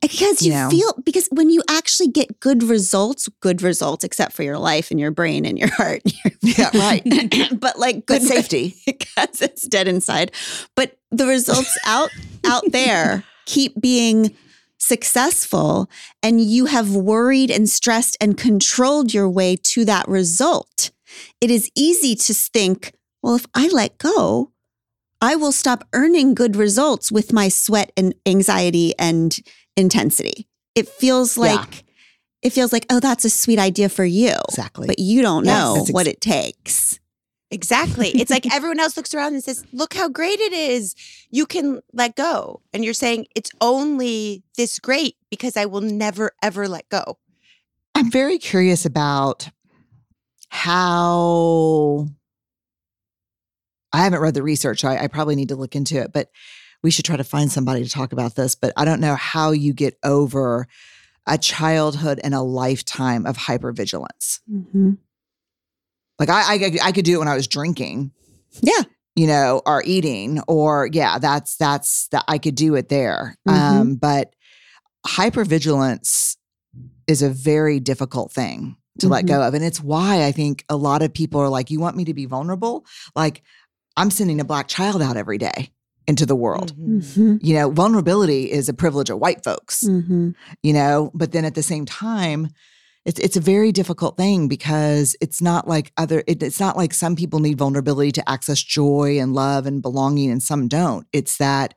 [0.00, 0.70] Because you, You know?
[0.70, 4.98] feel because when you actually get good results, good results, except for your life and
[4.98, 6.02] your brain and your heart,
[6.42, 7.04] Yeah, right.
[7.60, 8.74] but like Good good safety.
[8.86, 10.32] because it's dead inside.
[10.74, 12.10] But the results out
[12.44, 14.34] out there keep being
[14.78, 15.90] successful,
[16.22, 20.90] and you have worried and stressed and controlled your way to that result.
[21.40, 24.52] It is easy to think, well, if I let go,
[25.20, 29.36] I will stop earning good results with my sweat and anxiety and
[29.76, 30.48] intensity.
[30.74, 31.54] It feels Yeah.
[31.56, 31.84] like
[32.42, 34.34] it feels like, oh, that's a sweet idea for you.
[34.50, 34.86] Exactly.
[34.86, 37.00] But you don't Yes, know ex- what it takes.
[37.50, 38.08] Exactly.
[38.10, 40.94] It's like everyone else looks around and says, Look how great it is.
[41.30, 42.60] You can let go.
[42.72, 47.18] And you're saying it's only this great because I will never, ever let go.
[47.96, 49.48] I'm very curious about
[50.50, 52.06] how
[53.92, 54.84] I haven't read the research.
[54.84, 56.30] I, I probably need to look into it, but
[56.82, 58.54] we should try to find somebody to talk about this.
[58.54, 60.66] But I don't know how you get over
[61.26, 64.40] a childhood and a lifetime of hypervigilance.
[64.50, 64.92] Mm-hmm.
[66.18, 68.12] Like I, I, I could do it when I was drinking.
[68.62, 68.82] Yeah.
[69.16, 73.36] You know, or eating, or yeah, that's that's that I could do it there.
[73.48, 73.52] Mhm.
[73.52, 74.34] Um, but
[75.06, 76.36] hypervigilance
[77.06, 79.28] is a very difficult thing to let Mhm.
[79.28, 79.54] go of.
[79.54, 82.14] And it's why I think a lot of people are like, you want me to
[82.14, 82.84] be vulnerable?
[83.14, 83.42] Like,
[83.96, 85.70] I'm sending a black child out every day
[86.06, 86.76] into the world.
[86.76, 86.98] Mhm.
[87.02, 87.36] Mm-hmm.
[87.40, 90.30] You know, vulnerability is a privilege of white folks, Mm-hmm.
[90.62, 92.48] you know, but then at the same time,
[93.04, 96.92] it's it's a very difficult thing because it's not like other it, it's not like
[96.92, 101.06] some people need vulnerability to access joy and love and belonging and some don't.
[101.12, 101.74] It's that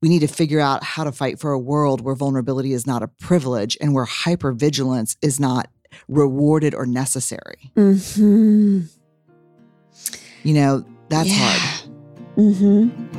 [0.00, 3.02] we need to figure out how to fight for a world where vulnerability is not
[3.02, 5.68] a privilege and where hypervigilance is not
[6.08, 7.70] rewarded or necessary.
[7.76, 8.80] Mm-hmm.
[10.44, 11.90] You know, that's hard.
[12.36, 13.10] Mm-hmm.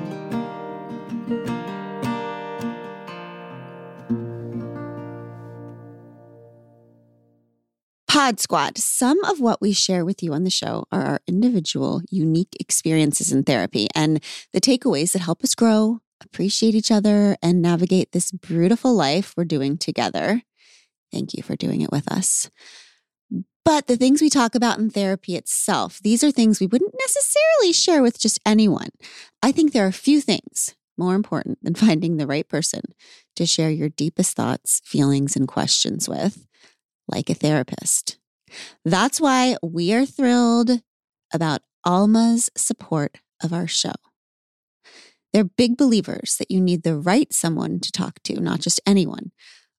[8.08, 8.78] Pod Squad.
[8.78, 13.32] Some of what we share with you on the show are our individual, unique experiences
[13.32, 14.24] in therapy and
[14.54, 19.44] the takeaways that help us grow, appreciate each other, and navigate this beautiful life we're
[19.46, 20.44] doing together.
[21.12, 22.50] Thank you for doing it with us.
[23.64, 27.74] But the things we talk about in therapy itself, these are things we wouldn't necessarily
[27.74, 28.90] share with just anyone.
[29.44, 32.82] I think there are a few things more important than finding the right person
[33.36, 36.46] to share your deepest thoughts, feelings, and questions with,
[37.08, 38.18] like a therapist.
[38.84, 40.82] That's why we are thrilled
[41.34, 43.94] about Alma's support of our show.
[45.34, 49.32] They're big believers that you need the right someone to talk to, not just anyone.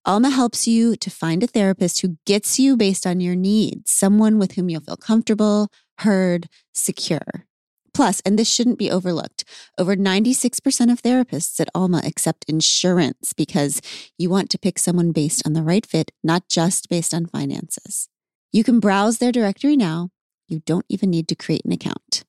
[0.05, 4.37] Alma helps you to find a therapist who gets you based on your needs, someone
[4.37, 7.45] with whom you'll feel comfortable, heard, secure.
[7.93, 9.45] Plus, and this shouldn't be overlooked,
[9.77, 13.81] over 96% of therapists at Alma accept insurance because
[14.17, 18.09] you want to pick someone based on the right fit, not just based on finances.
[18.51, 20.09] You can browse their directory now.
[20.49, 22.25] You don't even need to create an account.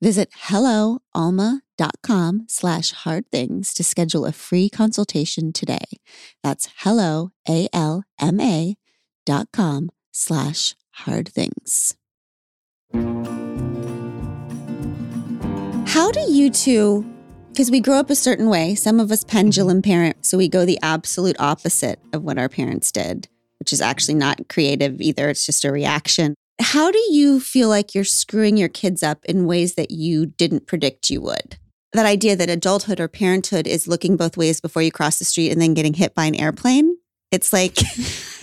[0.00, 1.62] Visit helloalma.com
[2.48, 5.84] slash hard things to schedule a free consultation today.
[6.42, 8.76] That's hello, A-L-M-A
[9.24, 11.94] dot com slash hard things.
[15.86, 17.04] How do you two,
[17.48, 19.90] because we grow up a certain way, some of us pendulum mm-hmm.
[19.90, 24.14] parent, so we go the absolute opposite of what our parents did, which is actually
[24.14, 25.28] not creative either.
[25.30, 26.34] It's just a reaction.
[26.60, 30.66] How do you feel like you're screwing your kids up in ways that you didn't
[30.66, 31.58] predict you would?
[31.92, 35.52] That idea that adulthood or parenthood is looking both ways before you cross the street
[35.52, 36.96] and then getting hit by an airplane.
[37.30, 37.78] It's like,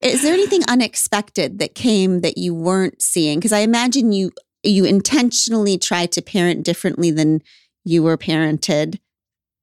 [0.00, 3.38] is there anything unexpected that came that you weren't seeing?
[3.38, 7.40] Because I imagine you you intentionally tried to parent differently than
[7.84, 8.98] you were parented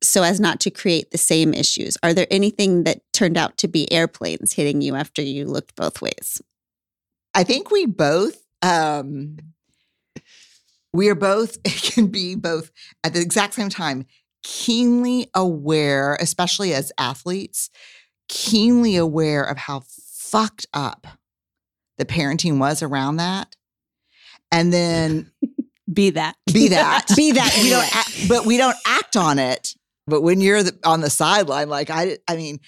[0.02, 1.98] so as not to create the same issues.
[2.04, 6.02] Are there anything that turned out to be airplanes hitting you after you looked both
[6.02, 6.42] ways?
[7.34, 9.38] I think we both um
[10.94, 12.72] we are both it can be both
[13.04, 14.06] at the exact same time
[14.44, 17.70] keenly aware, especially as athletes,
[18.28, 21.08] keenly aware of how fucked up
[21.98, 23.56] the parenting was around that.
[24.52, 25.32] And then
[25.92, 26.36] Be that.
[26.52, 27.06] be that.
[27.16, 27.60] Be that.
[27.62, 29.76] we don't act, but we don't act on it.
[30.08, 32.60] But when you're the, on the sideline, like I, I mean,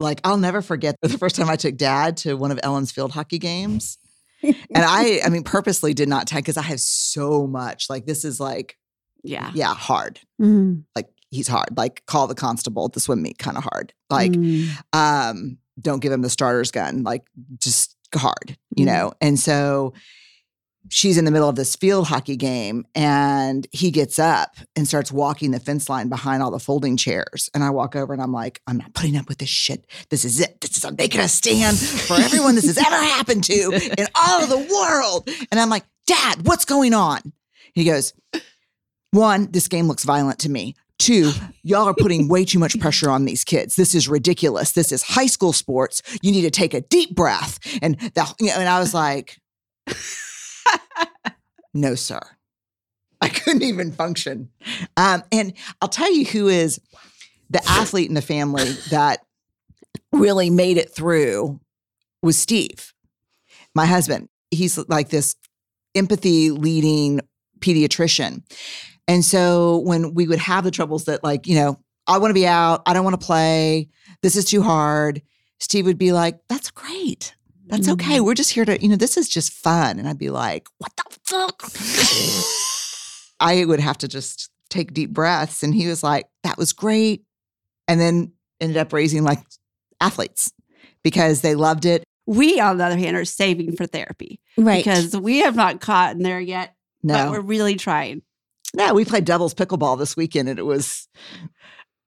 [0.00, 3.12] like I'll never forget the first time I took Dad to one of Ellen's field
[3.12, 3.98] hockey games,
[4.44, 7.88] and I, I mean, purposely did not tag because I have so much.
[7.90, 8.76] Like this is like,
[9.22, 9.50] Yeah.
[9.54, 10.20] yeah, hard.
[10.40, 11.76] Mm, Like he's hard.
[11.76, 13.92] Like call the constable at the swim meet, kind of hard.
[14.10, 17.24] Like mm, um, don't give him the starter's gun, like
[17.58, 18.86] just hard, you Mhm.
[18.86, 19.12] know?
[19.20, 19.92] And so
[20.90, 25.10] she's in the middle of this field hockey game and he gets up and starts
[25.10, 27.50] walking the fence line behind all the folding chairs.
[27.54, 29.86] And I walk over and I'm like, I'm not putting up with this shit.
[30.10, 30.60] This is it.
[30.60, 34.42] This is, I'm making a stand for everyone this has ever happened to in all
[34.42, 35.28] of the world.
[35.50, 37.32] And I'm like, Dad, what's going on?
[37.74, 38.12] He goes,
[39.10, 40.74] One, this game looks violent to me.
[40.98, 43.74] Two, y'all are putting way too much pressure on these kids.
[43.74, 44.72] This is ridiculous.
[44.72, 46.02] This is high school sports.
[46.22, 47.58] You need to take a deep breath.
[47.82, 49.38] And the, you know, and I was like,
[51.74, 52.20] no, sir.
[53.20, 54.50] I couldn't even function.
[54.96, 56.80] Um, and I'll tell you who is
[57.50, 59.20] the athlete in the family that
[60.12, 61.60] really made it through
[62.22, 62.92] was Steve,
[63.74, 64.28] my husband.
[64.50, 65.36] He's like this
[65.94, 67.20] empathy leading
[67.60, 68.42] pediatrician.
[69.06, 72.34] And so when we would have the troubles that, like, you know, I want to
[72.34, 73.88] be out, I don't want to play,
[74.22, 75.22] this is too hard,
[75.60, 77.34] Steve would be like, that's great.
[77.66, 77.92] That's mm-hmm.
[77.92, 78.20] okay.
[78.20, 79.98] We're just here to, you know, this is just fun.
[79.98, 81.62] And I'd be like, what the fuck?
[83.40, 85.62] I would have to just take deep breaths.
[85.62, 87.24] And he was like, that was great.
[87.88, 89.40] And then ended up raising like
[90.00, 90.52] athletes
[91.02, 92.04] because they loved it.
[92.26, 94.82] We, on the other hand, are saving for therapy right.
[94.82, 98.22] because we have not caught in there yet, but No, we're really trying.
[98.74, 101.06] no, we played devil's pickleball this weekend and it was,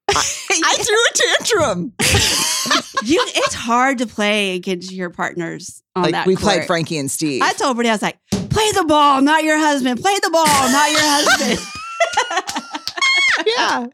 [0.09, 0.23] I,
[0.65, 1.93] I threw a tantrum.
[3.03, 6.27] you, it's hard to play against your partners on like that.
[6.27, 6.65] we played.
[6.65, 7.41] Frankie and Steve.
[7.41, 8.17] I told Brittany, I was like,
[8.49, 9.99] play the ball, not your husband.
[10.01, 11.59] Play the ball, not your husband.
[13.57, 13.85] yeah.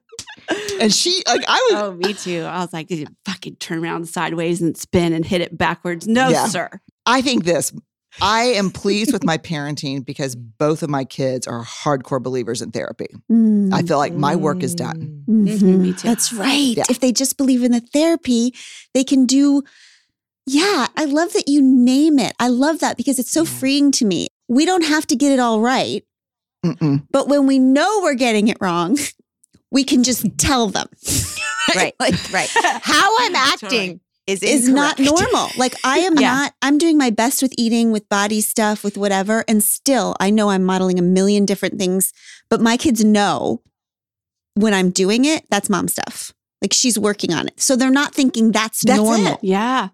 [0.81, 2.41] And she, like, I was, oh, me too.
[2.43, 6.07] I was like, did you fucking turn around sideways and spin and hit it backwards?
[6.07, 6.47] No, Yeah.
[6.47, 6.69] sir.
[7.05, 7.73] I think this.
[8.21, 12.71] I am pleased with my parenting because both of my kids are hardcore believers in
[12.71, 13.07] therapy.
[13.31, 15.23] Mm, I feel like my work is done.
[15.27, 15.79] mhm.
[15.79, 16.07] Me too.
[16.07, 16.75] That's right.
[16.77, 16.83] Yeah.
[16.89, 18.53] If they just believe in the therapy,
[18.93, 19.63] they can do.
[20.45, 22.33] Yeah, I love that you name it.
[22.39, 23.49] I love that because it's so Yeah.
[23.49, 24.27] freeing to me.
[24.49, 26.03] We don't have to get it all right,
[26.65, 27.07] Mm-mm.
[27.11, 28.97] but when we know we're getting it wrong,
[29.71, 30.87] we can just tell them.
[31.75, 31.95] Right.
[31.97, 32.49] Like, Right.
[32.83, 34.51] How I'm acting Totally.
[34.51, 35.49] is is not normal.
[35.57, 36.33] Like I am Yeah.
[36.33, 39.43] not, I'm doing my best with eating, with body stuff, with whatever.
[39.47, 42.13] And still, I know I'm modeling a million different things,
[42.49, 43.61] but my kids know
[44.55, 46.33] when I'm doing it, that's mom stuff.
[46.61, 47.59] Like she's working on it.
[47.59, 49.33] So they're not thinking that's, That's normal.
[49.33, 49.39] it.
[49.41, 49.89] Yeah.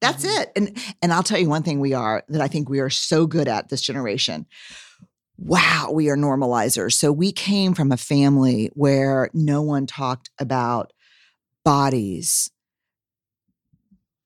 [0.00, 0.42] That's mm-hmm.
[0.42, 0.52] it.
[0.56, 3.26] And and I'll tell you one thing we are that I think we are so
[3.26, 4.46] good at this generation.
[5.38, 6.92] Wow, we are normalizers.
[6.92, 10.92] So we came from a family where no one talked about
[11.64, 12.50] bodies,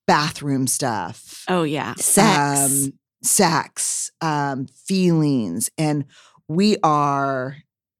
[0.08, 1.94] bathroom stuff, Oh, yeah.
[1.98, 2.60] Sex.
[2.86, 2.92] um,
[3.22, 6.04] sex, um, feelings, and
[6.48, 7.56] we are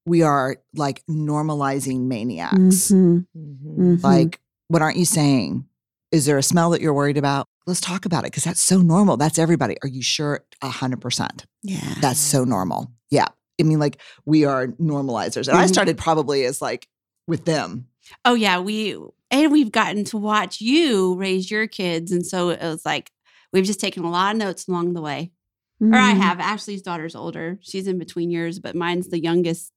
[0.07, 2.91] we are like normalizing maniacs.
[2.91, 3.77] Mhm, Mhm.
[3.79, 4.03] mhm.
[4.03, 5.67] Like, what aren't you saying?
[6.11, 7.47] Is there a smell that you're worried about?
[7.67, 9.19] Let's talk about it because that's so normal.
[9.19, 9.77] That's everybody.
[9.83, 10.41] Are you sure?
[10.63, 11.45] A hundred percent.
[11.63, 11.95] yeah.
[12.01, 12.91] That's so normal.
[13.11, 13.27] Yeah.
[13.61, 15.47] I mean, like we are normalizers.
[15.49, 15.69] And I Mhm.
[15.69, 16.89] started probably as like
[17.27, 17.87] with them.
[18.25, 18.59] Oh, yeah.
[18.61, 18.97] We,
[19.31, 22.13] and we've gotten to watch you raise your kids.
[22.13, 23.11] And so it was like,
[23.53, 25.33] we've just taken a lot of notes along the way.
[25.81, 26.17] Or I Mhm.
[26.17, 26.41] have.
[26.41, 27.59] Ashley's daughter's older.
[27.63, 29.73] She's in between years, but mine's the youngest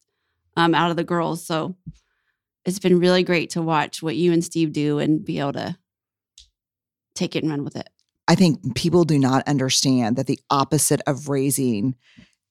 [0.57, 1.45] um, out of the girls.
[1.45, 1.75] So
[2.65, 5.77] it's been really great to watch what you and Steve do and be able to
[7.15, 7.89] take it and run with it.
[8.27, 11.95] I think people do not understand that the opposite of raising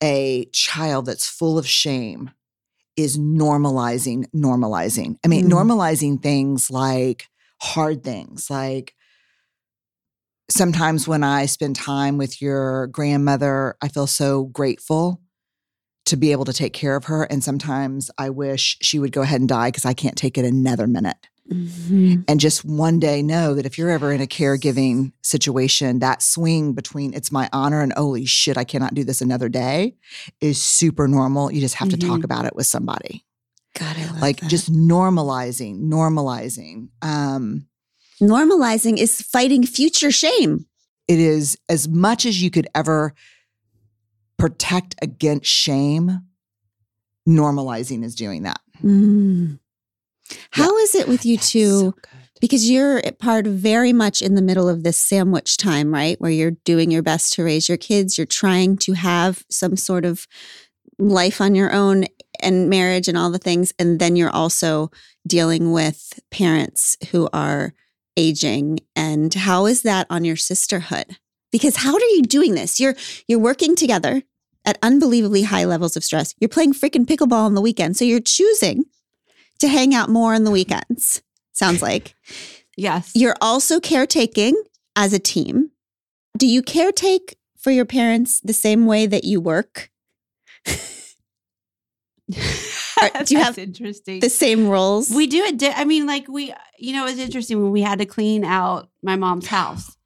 [0.02, 2.30] a child that's full of shame
[2.96, 5.16] is normalizing, normalizing.
[5.24, 5.52] I mean, Mm.
[5.52, 7.26] normalizing things like
[7.60, 8.94] hard things, like
[10.50, 15.20] sometimes when I spend time with your grandmother, I feel so grateful
[16.06, 17.24] to be able to take care of her.
[17.24, 20.44] And sometimes I wish she would go ahead and die because I can't take it
[20.44, 22.24] another minute Mhm.
[22.28, 26.74] and just one day know that if you're ever in a caregiving situation, that swing
[26.74, 29.96] between it's my honor and holy shit, I cannot do this another day
[30.40, 31.50] is super normal.
[31.50, 32.24] You just have to talk Mhm.
[32.24, 33.24] about it with somebody.
[33.78, 34.48] God, I Like that.
[34.50, 36.88] just normalizing, normalizing.
[37.02, 37.66] Um,
[38.20, 40.66] normalizing is fighting future shame.
[41.08, 43.12] it is as much as you could ever
[44.38, 46.20] protect against shame,
[47.28, 48.60] normalizing is doing that.
[48.82, 49.58] Mm.
[50.52, 51.80] How is it with you That's two?
[51.80, 51.94] so
[52.40, 56.20] because you're part of very much in the middle of this sandwich time, right?
[56.20, 60.04] Where you're doing your best to raise your kids, you're trying to have some sort
[60.04, 60.26] of
[60.98, 62.06] life on your own
[62.42, 63.72] and marriage and all the things.
[63.78, 64.90] And then you're also
[65.26, 67.74] dealing with parents who are
[68.16, 68.80] aging.
[68.96, 71.16] And how is that on your sisterhood?
[71.52, 72.80] Because how are you doing this?
[72.80, 72.94] You're
[73.26, 74.22] you're working together
[74.64, 76.34] at unbelievably high levels of stress.
[76.38, 77.96] You're playing freaking pickleball on the weekend.
[77.96, 78.84] So you're choosing
[79.60, 80.54] to hang out more on the mm-hmm.
[80.54, 81.22] weekends.
[81.52, 82.14] Sounds like.
[82.76, 83.12] Yes.
[83.14, 84.60] You're also caretaking
[84.96, 85.70] as a team.
[86.36, 89.90] Do you caretake for your parents the same way that you work?
[92.26, 94.20] Do you have interesting.
[94.20, 95.10] The same roles?
[95.10, 95.58] We do it.
[95.58, 98.44] Di- I mean, like we, you know, it was interesting when we had to clean
[98.44, 99.96] out my mom's house.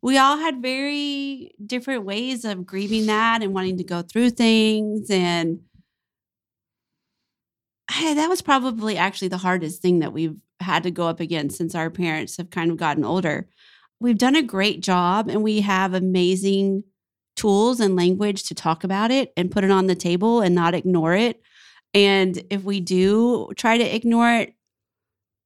[0.00, 5.10] We all had very different ways of grieving that and wanting to go through things.
[5.10, 5.60] And
[7.88, 11.56] I, that was probably actually the hardest thing that we've had to go up against
[11.56, 13.48] since our parents have kind of gotten older.
[14.00, 16.84] We've done a great job and we have amazing
[17.36, 20.74] tools and language to talk about it and put it on the table and not
[20.74, 21.40] ignore it.
[21.94, 24.54] And if we do try to ignore it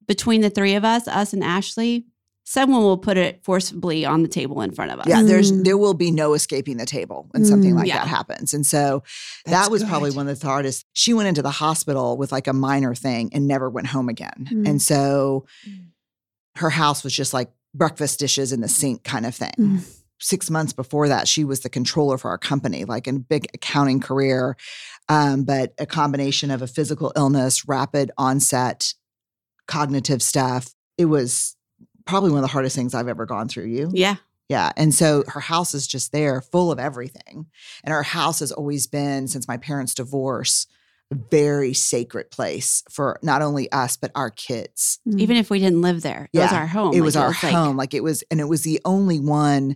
[0.07, 2.05] between the three of us, us and Ashley,
[2.49, 5.05] someone will put it forcibly on the table in front of us.
[5.05, 5.65] Yeah, there's Mm.
[5.65, 7.79] there will be no escaping the table when something Mm.
[7.79, 7.97] like Yeah.
[7.97, 8.53] that happens.
[8.53, 9.03] And so
[9.45, 10.85] That's that was probably one of the hardest.
[10.93, 14.47] She went into the hospital with like a minor thing and never went home again.
[14.49, 14.65] Mm.
[14.65, 15.87] And so Mm.
[16.55, 19.53] her house was just like breakfast dishes in the sink kind of thing.
[19.59, 19.79] Mm.
[20.21, 23.47] Six months before that, she was the controller for our company, like in a big
[23.53, 24.55] accounting career,
[25.09, 28.93] um, but a combination of a physical illness, rapid onset,
[29.67, 30.73] cognitive stuff.
[30.97, 31.56] It was
[32.07, 33.65] probably one of the hardest things I've ever gone through.
[33.67, 33.91] You?
[33.93, 34.15] Yeah.
[34.49, 34.71] Yeah.
[34.77, 37.47] And so her house is just there full of everything.
[37.83, 40.67] And our house has always been, since my parents' divorce,
[41.11, 44.99] a very sacred place for not only us, but our kids.
[45.07, 45.19] Mm.
[45.19, 46.93] Even if we didn't live there, it was our home.
[46.93, 47.77] it Like, was our like- home.
[47.77, 49.75] Like it was, and it was the only one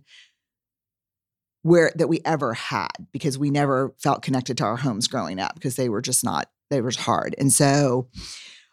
[1.64, 5.54] where that we ever had because we never felt connected to our homes growing up
[5.54, 7.36] because they were just not, they were hard.
[7.38, 8.08] And so,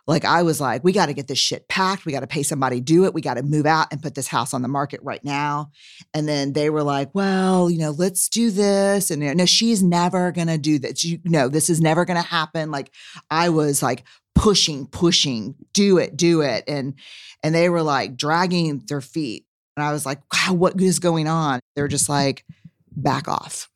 [0.08, 2.06] like, I was like, we got to get this shit packed.
[2.06, 3.12] We got to pay somebody to do it.
[3.12, 5.70] We got to move out and put this house on the market right now.
[6.14, 9.10] And then they were like, well, you know, let's do this.
[9.10, 11.04] And no, she's never going to do this.
[11.04, 12.70] You know, this is never going to happen.
[12.70, 12.90] Like,
[13.30, 14.04] I was like
[14.34, 16.64] pushing, pushing, do it, do it.
[16.66, 16.94] And,
[17.42, 19.44] and they were like dragging their feet.
[19.76, 21.60] And I was like, wow, what is going on?
[21.76, 22.46] They were just like,
[22.90, 23.68] back off.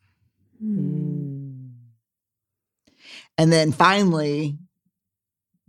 [0.65, 1.73] Mm.
[3.37, 4.57] And then finally,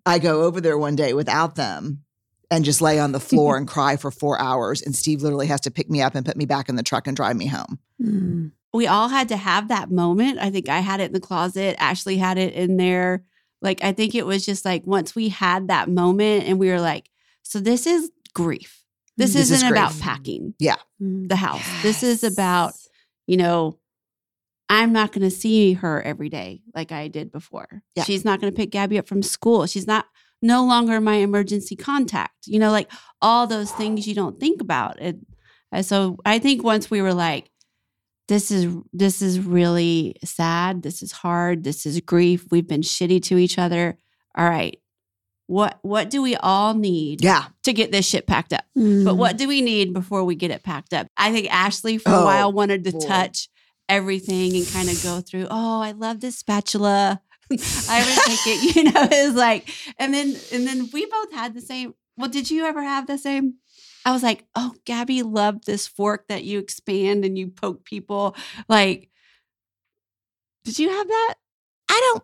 [0.05, 2.03] I go over there one day without them
[2.51, 4.81] and just lay on the floor and cry for four hours.
[4.81, 7.07] And Steve literally has to pick me up and put me back in the truck
[7.07, 7.79] and drive me home.
[8.01, 8.51] Mm.
[8.73, 10.39] we all had to have that moment.
[10.39, 11.75] I think I had it in the closet.
[11.79, 13.23] Ashley had it in there.
[13.61, 16.81] Like, I think it was just like once we had that moment and we were
[16.81, 17.09] like,
[17.43, 18.83] so this is grief.
[19.15, 20.75] This, This is isn't about packing Yeah.
[20.99, 21.63] the house.
[21.83, 22.73] This is about,
[23.27, 23.77] you know,
[24.73, 27.83] I'm not going to see her every day like I did before.
[27.95, 28.03] Yeah.
[28.03, 29.65] She's not going to pick Gabby up from school.
[29.67, 30.05] She's not
[30.41, 32.47] no longer my emergency contact.
[32.47, 34.97] You know, like all those things you don't think about.
[34.99, 35.25] And
[35.81, 37.49] so I think once we were like,
[38.29, 40.81] this is this is really sad.
[40.81, 41.63] This is hard.
[41.63, 42.45] This is grief.
[42.51, 43.97] We've been shitty to each other.
[44.37, 44.77] All right.
[45.47, 47.45] What what do we all need Yeah.
[47.63, 48.63] to get this shit packed up?
[48.77, 49.03] Mm.
[49.05, 51.07] But what do we need before we get it packed up?
[51.17, 52.99] I think Ashley for a Oh, while wanted to boy.
[53.05, 53.49] touch
[53.89, 57.21] everything and kind of go through, oh, I love this spatula.
[57.51, 59.69] I would take it, you know, it's like,
[59.99, 61.93] and then and then we both had the same.
[62.17, 63.55] Well, did you ever have the same?
[64.05, 68.35] I was like, oh, Gabby loved this fork that you expand and you poke people.
[68.67, 69.09] Like,
[70.65, 71.35] did you have that?
[71.89, 72.23] I don't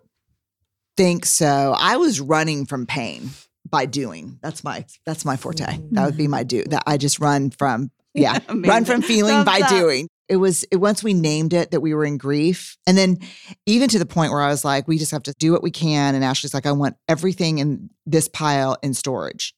[0.97, 1.75] think so.
[1.77, 3.29] I was running from pain
[3.69, 4.39] by doing.
[4.41, 5.79] That's my that's my forte.
[5.91, 6.31] That would be mm-hmm.
[6.31, 6.63] my do.
[6.63, 8.39] That I just run from yeah.
[8.49, 9.69] run from feeling by up.
[9.69, 10.09] doing.
[10.29, 13.17] It was it, once we named it that we were in grief, and then
[13.65, 15.71] even to the point where I was like, we just have to do what we
[15.71, 16.13] can.
[16.15, 19.55] And Ashley's like, I want everything in this pile in storage.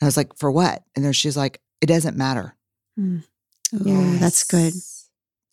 [0.00, 0.82] I was like, for what?
[0.94, 2.54] And then she's like, it doesn't matter.
[2.98, 4.72] Oh, that's good.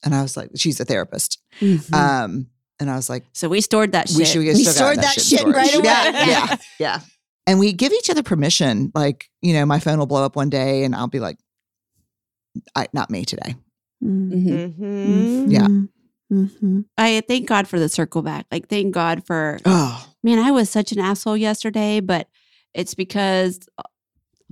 [0.04, 1.40] And I was like, she's a therapist.
[1.60, 1.94] Mhm.
[1.94, 2.48] Um,
[2.80, 4.18] and I was like, So we stored that shit.
[4.18, 5.56] we should we, We still stored that in shit storage.
[5.56, 5.84] right away.
[5.86, 7.00] Yeah, yeah, yeah.
[7.48, 8.92] And we give each other permission.
[8.94, 11.38] Like, you know, my phone will blow up one day, and I'll be like,
[12.76, 13.56] I, "Not me today."
[14.04, 14.32] Mm.
[14.32, 14.74] Mhm.
[14.78, 15.52] Mhm.
[15.52, 15.68] Yeah.
[16.32, 16.86] Mhm.
[16.98, 18.46] I thank God for the circle back.
[18.52, 22.28] Like, thank God for Oh, man, I was such an asshole yesterday, but
[22.74, 23.60] it's because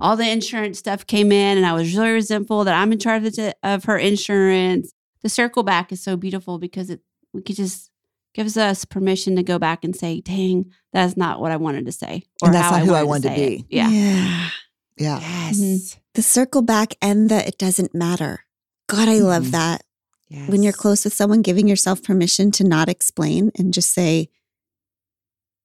[0.00, 3.24] all the insurance stuff came in and I was really resentful that I'm in charge
[3.24, 4.92] of, the, of her insurance.
[5.22, 7.00] The circle back is so beautiful because it
[7.32, 7.90] we could just
[8.34, 11.92] gives us permission to go back and say, dang, that's not what I wanted to
[11.92, 12.24] say.
[12.42, 13.66] And that's how not who I wanted wanted to be.
[13.68, 13.88] Yeah.
[13.90, 14.50] Yeah.
[14.98, 15.20] Yeah.
[15.20, 15.58] Yes.
[15.60, 15.96] Mhm.
[16.14, 18.44] The circle back and the it doesn't matter.
[18.90, 19.50] God, I love Mhm.
[19.52, 19.82] that.
[20.28, 20.48] yes.
[20.48, 24.28] When you're close with someone, giving yourself permission to not explain and just say,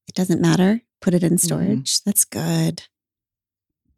[0.08, 0.82] it doesn't matter.
[1.02, 2.02] Put it in storage.
[2.04, 2.84] That's good.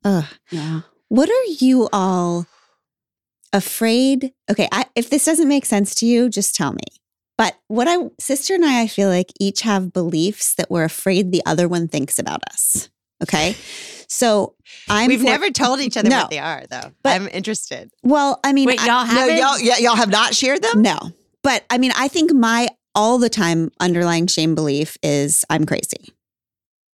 [0.03, 0.25] Ugh.
[0.51, 0.81] Yeah.
[1.09, 2.47] What are you all
[3.53, 4.33] afraid?
[4.49, 6.83] Okay, I, if this doesn't make sense to you, just tell me.
[7.37, 11.31] But what I, sister and I, I feel like each have beliefs that we're afraid
[11.31, 12.89] the other one thinks about us.
[13.23, 13.55] Okay.
[14.07, 14.55] So
[14.87, 16.21] I'm, We've for- never told each other No.
[16.21, 16.91] what they are, though.
[17.03, 17.89] But- I'm interested.
[18.03, 19.37] well, I mean, Wait, I- y'all No, haven't?
[19.63, 20.81] y'all, y'all have not shared them?
[20.81, 20.97] no,
[21.43, 26.13] but I mean, I think my all the time underlying shame belief is I'm crazy.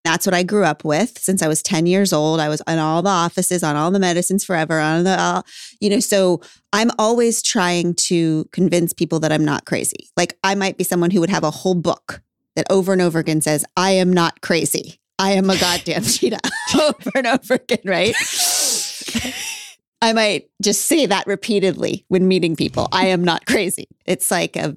[0.04, 2.42] That's what I grew up with since I was 10 years old.
[2.42, 5.46] I was in all the offices, on all the medicines forever, on the, all,
[5.80, 6.42] you know, so
[6.74, 10.10] I'm always trying to convince people that I'm not crazy.
[10.18, 12.22] Like I might be someone who would have a whole book
[12.58, 15.00] that over and over again says, I am not crazy.
[15.24, 16.40] I am a goddamn cheetah
[16.76, 18.14] over and over again, right?
[20.02, 22.90] I might just say that repeatedly when meeting people.
[22.92, 23.88] I am not crazy.
[24.06, 24.76] It's like a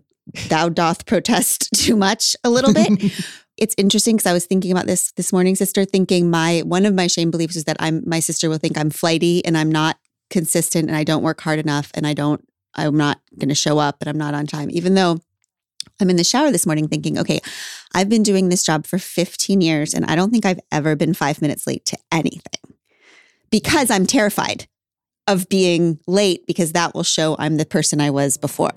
[0.49, 3.12] thou doth protest too much a little bit.
[3.57, 6.94] it's interesting because I was thinking about this this morning, sister, thinking my one of
[6.94, 9.99] my shame beliefs is that I'm my sister will think I'm flighty and I'm not
[10.30, 12.40] consistent and I don't work hard enough and I don't
[12.76, 15.18] I'm not going to show up and I'm not on time, even though
[16.01, 17.40] I'm in the shower this morning thinking, okay,
[17.94, 21.14] I've been doing this job for 15 years and I don't think I've ever been
[21.14, 22.74] five minutes late to anything
[23.51, 24.66] because I'm terrified
[25.26, 28.72] of being late because that will show I'm the person I was before.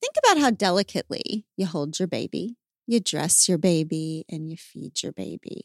[0.00, 2.56] Think about how delicately you hold your baby,
[2.86, 5.64] you dress your baby, and you feed your baby.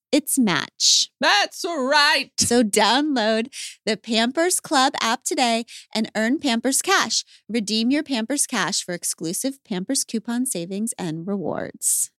[0.11, 1.09] its match.
[1.19, 2.31] That's right.
[2.37, 3.53] So download
[3.85, 7.23] the Pampers Club app today and earn Pampers Cash.
[7.47, 12.11] Redeem your Pampers Cash for exclusive Pampers coupon savings and rewards.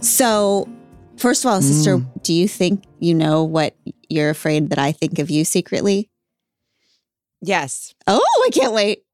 [0.00, 0.68] So,
[1.16, 3.76] first of all, sister, do you think you know what
[4.08, 6.10] you're afraid that I think of you secretly?
[7.40, 7.94] Yes.
[8.06, 9.04] Oh, I can't wait.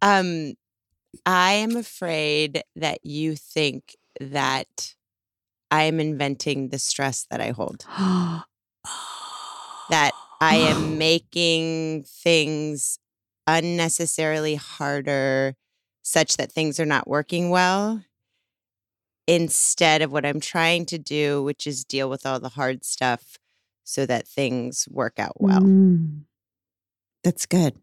[0.00, 0.54] Um,
[1.26, 3.96] I am afraid that you think
[4.30, 4.94] that
[5.70, 7.84] I am inventing the stress that I hold.
[9.90, 12.98] That I am making things
[13.46, 15.54] unnecessarily harder
[16.02, 18.04] such that things are not working well
[19.26, 23.38] instead of what I'm trying to do, which is deal with all the hard stuff
[23.84, 25.62] so that things work out well.
[25.62, 26.22] Mm.
[27.24, 27.74] That's good.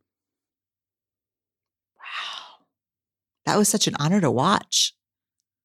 [1.97, 2.65] Wow.
[3.45, 4.93] That was such an honor to watch.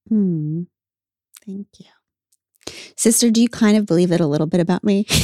[0.08, 0.62] Hmm.
[1.44, 1.86] Thank you.
[2.96, 5.06] Sister, do you kind of believe it a little bit about me?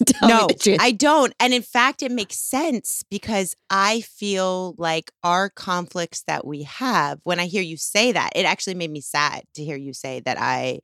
[0.00, 0.78] Me no, truth.
[0.80, 1.34] I don't.
[1.38, 7.20] And in fact, it makes sense because I feel like our conflicts that we have,
[7.24, 10.20] when I hear you say that, it actually made me sad to hear you say
[10.20, 10.80] that I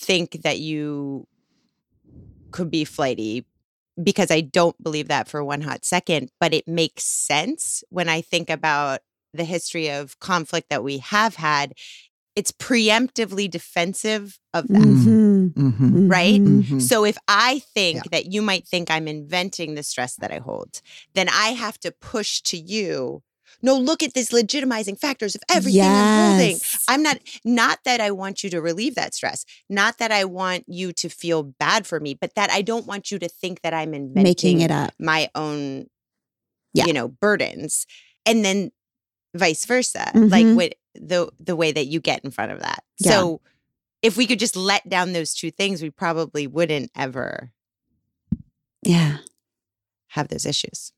[0.00, 1.26] think that you
[2.50, 3.46] could be flighty
[4.02, 6.30] because I don't believe that for one hot second.
[6.40, 9.00] But it makes sense when I think about
[9.34, 11.74] the history of conflict that we have had.
[12.36, 14.82] It's preemptively defensive of that.
[14.82, 15.54] Mhm.
[15.54, 16.08] Mm-hmm.
[16.08, 16.40] Right?
[16.40, 16.82] Mhm.
[16.82, 18.02] So if I think Yeah.
[18.12, 20.82] that you might think I'm inventing the stress that I hold,
[21.14, 23.22] then I have to push to you.
[23.62, 26.58] No, look at this legitimizing factors of everything I'm holding.
[26.88, 30.64] I'm not not that I want you to relieve that stress, not that I want
[30.66, 33.72] you to feel bad for me, but that I don't want you to think that
[33.72, 34.92] I'm inventing making it up.
[34.98, 35.86] my own
[36.74, 36.84] Yeah.
[36.84, 37.86] you know, burdens.
[38.26, 38.72] And then
[39.34, 40.10] vice versa.
[40.14, 40.56] Like Mhm.
[40.56, 42.84] what the the way that you get in front of that.
[42.98, 43.10] Yeah.
[43.10, 43.40] So
[44.02, 47.50] if we could just let down those two things, we probably wouldn't ever
[48.82, 49.18] Yeah.
[50.08, 50.92] have those issues.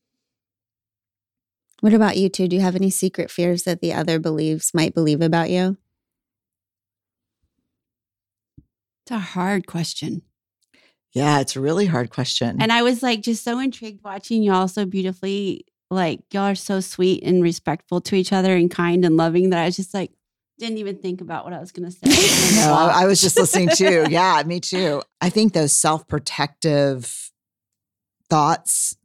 [1.80, 2.49] What about you two?
[2.49, 5.76] Do you have any secret fears that the other believes might believe about you?
[9.05, 10.22] It's a hard question.
[11.12, 12.61] Yeah, it's a really hard question.
[12.61, 15.64] And I was like just so intrigued watching y'all so beautifully.
[15.91, 19.61] Like y'all are so sweet and respectful to each other and kind and loving that
[19.61, 20.12] I was just like
[20.59, 22.57] didn't even think about what I was gonna say.
[22.57, 24.07] no, I, I was just listening too.
[24.11, 25.03] Yeah, me too.
[25.20, 27.30] I think those self protective
[28.28, 28.97] thoughts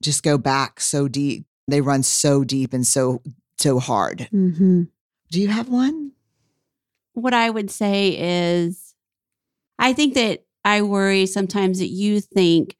[0.00, 1.46] just go back so deep.
[1.66, 3.22] They run so deep and so
[3.58, 4.28] so hard.
[4.32, 4.82] Mm-hmm.
[5.30, 6.12] Do you have one?
[7.14, 8.94] what I would say is
[9.78, 12.76] I think that I worry sometimes that you think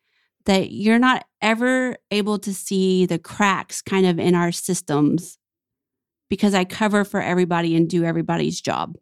[0.47, 5.39] that you're not ever able to see the cracks kind of in our systems
[6.29, 8.97] because I cover for everybody and do everybody's job.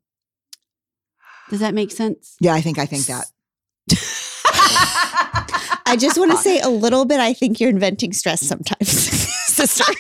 [1.50, 2.36] Does that make sense?
[2.40, 3.26] Yeah, I think I think that.
[5.86, 7.20] I just want to say a little bit.
[7.20, 9.84] I think you're inventing stress sometimes, sister.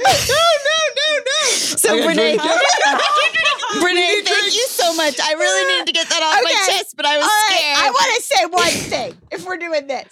[0.00, 0.14] No,
[1.24, 3.37] no, So Okay, Brene, drink it.
[3.82, 5.18] Brene, thank you so much.
[5.20, 7.78] I really needed to get that off my chest, but I was All right, scared.
[7.78, 10.08] I want to say one thing if we're doing this.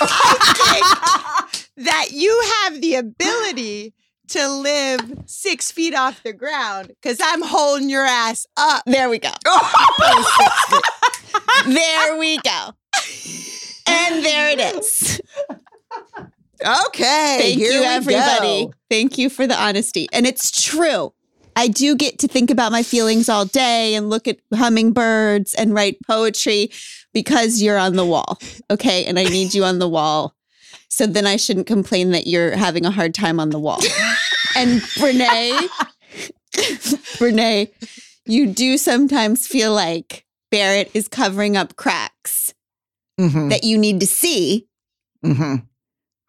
[0.00, 1.44] I
[1.74, 3.94] think that you have the ability
[4.28, 8.82] to live six feet off the ground because I'm holding your ass up.
[8.86, 9.30] there we go.
[11.66, 12.70] there we go.
[13.86, 15.20] And there it is.
[16.60, 17.38] Okay.
[17.40, 18.66] Thank you, everybody.
[18.66, 18.72] go.
[18.90, 20.08] Thank you for the honesty.
[20.12, 21.12] And it's true.
[21.58, 25.74] I do get to think about my feelings all day and look at hummingbirds and
[25.74, 26.70] write poetry
[27.12, 28.38] because you're on the wall.
[28.70, 29.04] Okay.
[29.04, 30.36] And I need you on the wall.
[30.88, 33.80] So then I shouldn't complain that you're having a hard time on the wall.
[34.56, 35.68] and Brene,
[37.18, 37.68] Brene,
[38.26, 42.54] you do sometimes feel like Barrett is covering up cracks
[43.20, 44.68] Mhm, that you need to see.
[45.24, 45.66] mhm,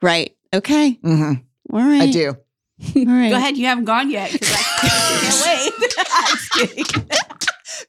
[0.02, 0.36] Right.
[0.54, 0.98] Okay.
[1.04, 1.44] mhm.
[1.72, 2.02] All right.
[2.02, 2.36] I do.
[2.96, 3.30] All right.
[3.30, 4.38] Go ahead, you haven't gone yet I
[5.78, 5.94] can't wait.
[6.14, 7.08] I'm just kidding.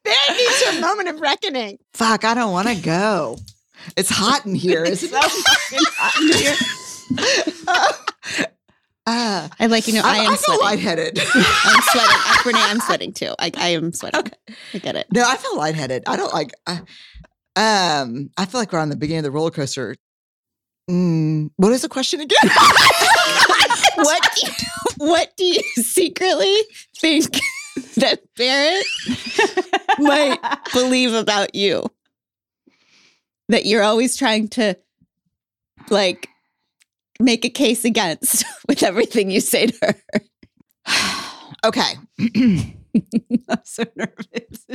[0.04, 1.78] Barrett needs a moment of reckoning.
[1.94, 3.38] Fuck, I don't want to go.
[3.96, 6.56] It's hot in here, isn't So hot in here.
[6.58, 8.50] it?
[9.06, 10.64] Uh, I like, you know, I, I, am I feel sweating.
[10.64, 11.18] lightheaded.
[11.18, 12.16] I'm sweating.
[12.16, 13.34] Uh, Brene, I'm sweating too.
[13.38, 14.20] I, I am sweating.
[14.20, 14.32] Okay.
[14.74, 15.06] I get it.
[15.12, 16.04] no, I feel lightheaded.
[16.06, 16.52] I don't like.
[16.66, 16.80] I,
[17.56, 19.96] um, I feel like we're on the beginning of the roller coaster.
[20.88, 22.38] Mm, what is the question again?
[24.04, 24.52] What do you,
[24.96, 26.54] what do you secretly
[26.98, 27.38] think
[27.96, 28.86] that Barrett
[29.98, 30.38] might
[30.72, 31.84] believe about you?
[33.48, 34.76] That you're always trying to
[35.90, 36.28] like
[37.18, 40.20] make a case against with everything you say to her.
[41.64, 41.94] okay.
[43.48, 44.66] I'm so nervous.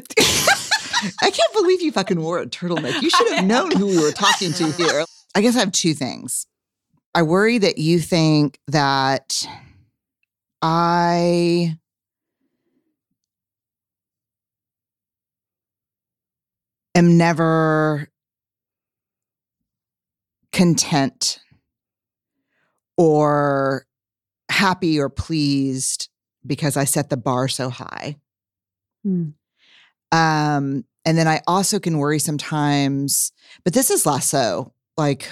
[1.21, 3.01] I can't believe you fucking wore a turtleneck.
[3.01, 5.05] You should have known who we were talking to here.
[5.36, 6.47] I guess I have two things.
[7.16, 9.47] I worry that you think that
[10.61, 11.78] I
[16.93, 18.09] am never
[20.51, 21.39] content
[22.97, 23.86] or
[24.51, 26.09] happy or pleased
[26.45, 28.18] because I set the bar so high.
[29.03, 29.30] Hmm.
[30.11, 33.32] Um, and then I also can worry sometimes,
[33.63, 34.74] but this is less so.
[34.97, 35.30] Like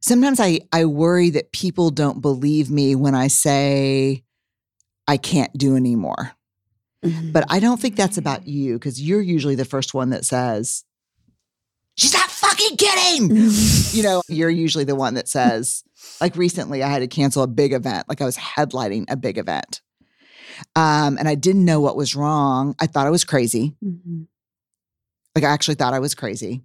[0.00, 4.24] sometimes I I worry that people don't believe me when I say
[5.06, 6.32] I can't do anymore.
[7.32, 10.84] But I don't think that's about you because you're usually the first one that says,
[11.96, 13.30] She's not fucking kidding.
[13.92, 15.82] you know, you're usually the one that says,
[16.20, 18.08] like recently, I had to cancel a big event.
[18.08, 19.80] Like I was headlighting a big event.
[20.76, 22.74] Um, and I didn't know what was wrong.
[22.78, 23.76] I thought I was crazy.
[23.82, 24.26] Mhm.
[25.34, 26.62] Like I actually thought I was crazy.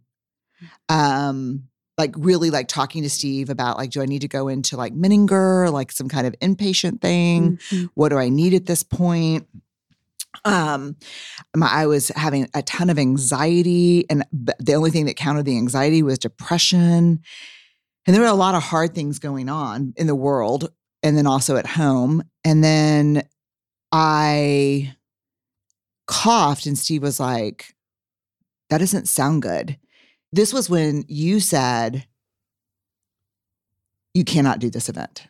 [0.90, 4.76] Um, like really like talking to Steve about like, do I need to go into
[4.76, 7.58] like Menninger, like some kind of inpatient thing?
[7.70, 7.90] Mhm.
[7.94, 9.48] What do I need at this point?
[10.44, 10.98] Um,
[11.56, 14.26] my, I was having a ton of anxiety, and
[14.60, 17.22] the only thing that countered the anxiety was depression.
[18.06, 20.72] And there were a lot of hard things going on in the world,
[21.02, 22.22] and then also at home.
[22.44, 23.24] And then
[23.92, 24.94] I
[26.08, 27.74] coughed, and Steve was like,
[28.70, 29.78] That doesn't sound good.
[30.32, 32.06] This was when you said,
[34.14, 35.28] You cannot do this event.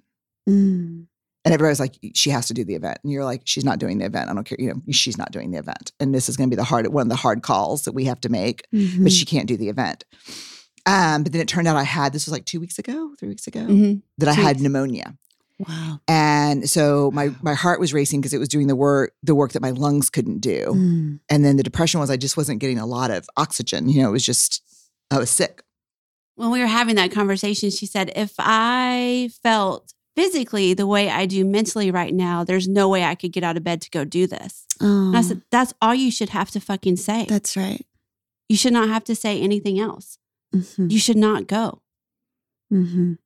[0.50, 1.08] Mm.
[1.44, 2.98] And everybody's like, she has to do the event.
[3.04, 4.32] And you're like, she's not doing the event.
[4.32, 4.58] I don't care.
[4.60, 5.92] You know, she's not doing the event.
[6.00, 8.06] And this is going to be the hard, one of the hard calls that we
[8.06, 9.12] have to make, but Mhm.
[9.12, 10.06] she can't do the event.
[10.88, 13.30] Um, but then it turned out I had, this was like two weeks ago, three
[13.30, 14.02] weeks ago, Mhm.
[14.18, 14.62] that I had weeks.
[14.64, 15.16] pneumonia.
[15.60, 16.00] Wow.
[16.08, 19.54] And so my my heart was racing because it was doing the work, the work
[19.54, 20.66] that my lungs couldn't do.
[20.76, 21.20] Mm.
[21.30, 23.88] And then the depression was I just wasn't getting a lot of oxygen.
[23.88, 24.62] You know, it was just,
[25.12, 25.62] I was sick.
[26.36, 31.26] when we were having that conversation, she said, if I felt physically the way I
[31.26, 34.04] do mentally right now, there's no way I could get out of bed to go
[34.06, 34.66] do this.
[34.82, 37.26] Oh, I said, that's all you should have to fucking say.
[37.30, 37.86] that's right.
[38.50, 40.18] you should not have to say anything else.
[40.54, 41.82] Mhm, You should not go.
[42.72, 43.18] mhm.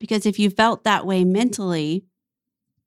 [0.00, 2.04] Because if you felt that way mentally,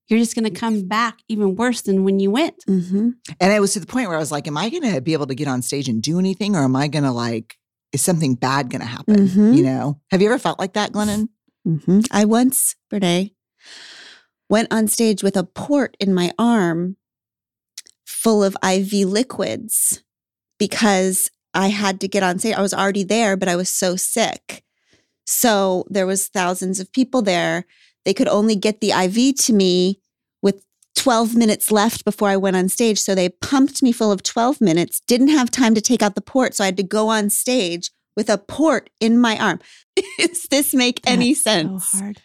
[0.08, 2.64] you're just going to come back even worse than when you went.
[2.68, 3.10] Mm-hmm.
[3.40, 5.14] And it was to the point where I was like, am I going to be
[5.14, 6.56] able to get on stage and do anything?
[6.56, 7.58] Or am I going to like,
[7.94, 9.28] is something bad going to happen?
[9.28, 9.56] Mhm.
[9.56, 10.00] You know?
[10.12, 11.30] Have you ever felt like that, Glennon?
[11.64, 13.34] hmm I once, Brene,
[14.50, 16.98] went on stage with a port in my arm
[18.06, 20.04] full of IV liquids
[20.58, 22.56] because I had to get on stage.
[22.56, 24.64] I was already there, but I was so sick.
[25.26, 27.66] So there was thousands of people there.
[28.06, 30.02] They could only get the IV to me
[30.42, 30.64] with
[30.96, 33.00] 12 minutes left before I went on stage.
[33.00, 36.22] So they pumped me full of 12 minutes, didn't have time to take out the
[36.22, 36.54] port.
[36.56, 39.60] So I had to go on stage with a port in my arm.
[40.20, 41.90] Does this make any sense?
[41.92, 42.22] So hard.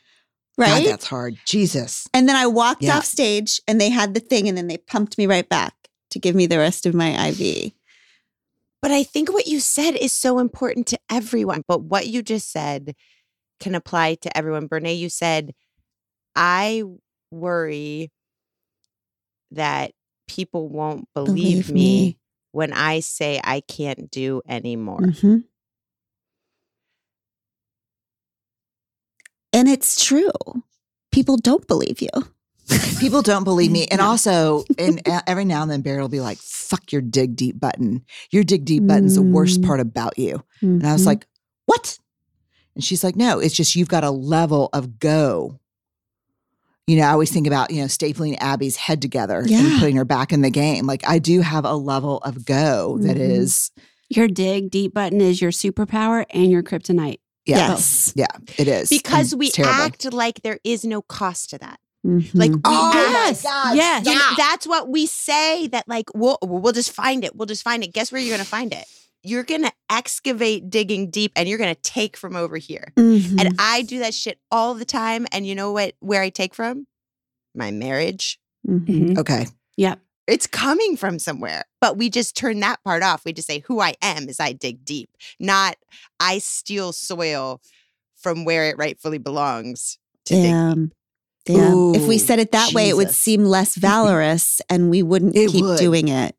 [0.59, 0.85] Right.
[0.85, 1.37] God, that's hard.
[1.47, 2.09] Jesus.
[2.15, 2.97] and then I walked Yeah.
[2.99, 5.75] off stage and they had the thing and then they pumped me right back
[6.11, 7.73] to give me the rest of my IV.
[8.83, 11.63] But I think what you said is so important to everyone.
[11.69, 12.95] But what you just said
[13.61, 14.69] can apply to everyone.
[14.69, 15.55] Brene, you said,
[16.35, 16.83] I
[17.31, 18.11] worry
[19.53, 19.93] that
[20.29, 22.19] people won't believe, me,
[22.53, 25.01] when I say I can't do anymore.
[25.01, 25.45] Mhm.
[29.53, 30.31] And it's true.
[31.13, 32.09] People don't believe you.
[32.99, 33.87] People don't believe me.
[33.87, 34.07] And No.
[34.09, 37.59] also, and uh, every now and then Barry will be like, fuck your dig deep
[37.61, 38.05] button.
[38.31, 39.67] Your dig deep button's the worst Mm.
[39.67, 40.43] part about you.
[40.61, 41.07] And I was Mhm.
[41.07, 41.27] like,
[41.67, 41.99] what?
[42.75, 45.59] And she's like, no, it's just you've got a level of go.
[46.87, 49.59] You know, I always think about, you know, stapling Abby's head together Yeah.
[49.59, 50.87] and putting her back in the game.
[50.87, 53.31] Like I do have a level of go that Mhm.
[53.31, 53.71] is,
[54.09, 57.19] Your dig deep button is your superpower and your kryptonite.
[57.45, 58.13] yeah, yes.
[58.15, 58.27] yeah,
[58.57, 58.89] it is.
[58.89, 61.81] Because And we act like there is no cost to that.
[62.07, 62.31] Mhm.
[62.35, 64.07] Like, we Oh my yes, God, yes.
[64.07, 64.37] And stop.
[64.37, 67.35] that's what we say that like we'll we'll just find it.
[67.35, 67.93] We'll just find it.
[67.93, 68.85] Guess where you're gonna find it?
[69.27, 72.93] You're gonna excavate digging deep and you're gonna take from over here.
[72.97, 73.41] Mhm.
[73.41, 75.27] And I do that shit all the time.
[75.33, 76.87] And you know what where I take from?
[77.55, 78.39] My marriage.
[78.69, 79.19] Mhm.
[79.19, 79.47] Okay.
[79.77, 80.01] Yep.
[80.27, 81.65] It's coming from somewhere.
[81.81, 83.25] But we just turn that part off.
[83.25, 85.11] We just say who I am is I dig deep,
[85.41, 85.77] not
[86.21, 87.61] I steal soil
[88.17, 90.51] from where it rightfully belongs to dig deep.
[90.53, 90.93] Damn.
[91.45, 91.95] Damn.
[91.95, 95.51] if we said it that way, it would seem less valorous and we wouldn't It
[95.51, 95.79] keep would.
[95.79, 96.35] doing it.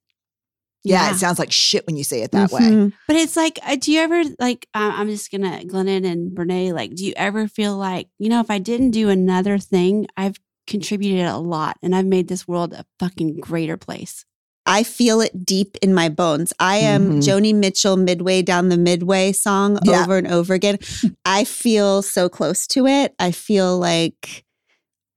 [0.84, 2.62] Yeah, it sounds like shit when you say it that way.
[2.62, 2.94] Mhm.
[3.08, 4.68] But it's like, uh, do you ever like?
[4.74, 6.74] Uh, I'm just gonna Glennon and Brene.
[6.74, 10.38] Like, do you ever feel like you know, if I didn't do another thing, I've
[10.66, 14.24] contributed a lot, and I've made this world a fucking greater place.
[14.66, 16.52] I feel it deep in my bones.
[16.60, 17.24] I am Mhm.
[17.24, 20.04] Joni Mitchell midway down the midway song Yeah.
[20.04, 20.78] over and over again.
[21.26, 23.14] I feel so close to it.
[23.18, 24.44] I feel like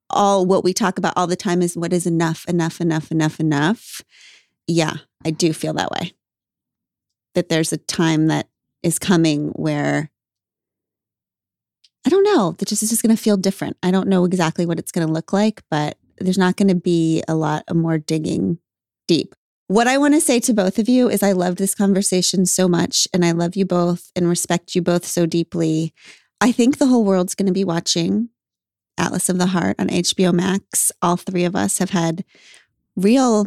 [0.08, 3.40] all what we talk about all the time is what is enough, enough, enough, enough,
[3.40, 4.02] enough.
[4.70, 6.12] Yeah, I do feel that way.
[7.34, 8.48] That there's a time that
[8.84, 10.10] is coming where
[12.06, 13.76] I don't know, that just is just going to feel different.
[13.82, 16.76] I don't know exactly what it's going to look like, but there's not going to
[16.76, 18.58] be a lot of more digging
[19.08, 19.34] deep.
[19.66, 22.68] What I want to say to both of you is I loved this conversation so
[22.68, 25.92] much and I love you both and respect you both so deeply.
[26.40, 28.30] I think the whole world's going to be watching
[28.96, 30.92] Atlas of the Heart on HBO Max.
[31.02, 32.24] All three of us have had
[32.96, 33.46] real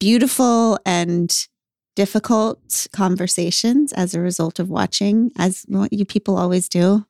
[0.00, 1.46] beautiful and
[1.94, 7.04] difficult conversations as a result of watching as what you people always do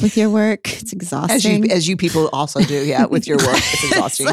[0.00, 0.72] with your work.
[0.82, 1.36] It's exhausting.
[1.36, 3.56] As you as you people also do, yeah, with your work.
[3.56, 4.28] It's exhausting.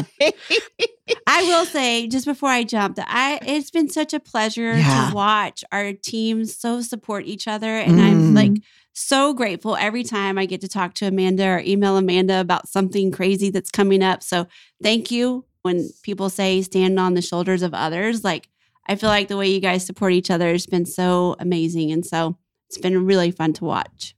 [1.26, 5.08] I will say just before I jump that I it's been such a pleasure Yeah.
[5.08, 8.34] to watch our teams so support each other and I'm Mm.
[8.34, 8.52] like
[8.92, 13.10] so grateful every time I get to talk to Amanda or email Amanda about something
[13.10, 14.22] crazy that's coming up.
[14.22, 14.46] So
[14.82, 18.48] thank you when people say stand on the shoulders of others like
[18.86, 22.04] I feel like the way you guys support each other has been so amazing and
[22.04, 22.36] so
[22.68, 24.14] it's been really fun to watch.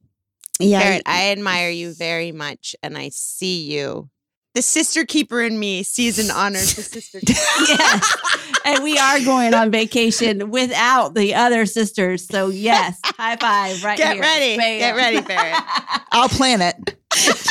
[0.58, 0.80] yeah.
[0.80, 4.10] Barrett, I admire you very much and I see you.
[4.54, 7.38] The sister keeper in me sees and honors the sister keeper.
[7.68, 8.16] yes.
[8.64, 12.26] And we are going on vacation without the other sisters.
[12.26, 14.06] So yes, high five right here.
[14.08, 14.22] Get here.
[14.22, 14.56] ready.
[14.56, 14.78] Bam.
[14.80, 15.62] Get ready, Barrett.
[16.10, 16.96] I'll plan it.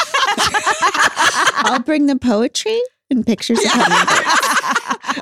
[1.64, 3.72] I'll bring the poetry and pictures of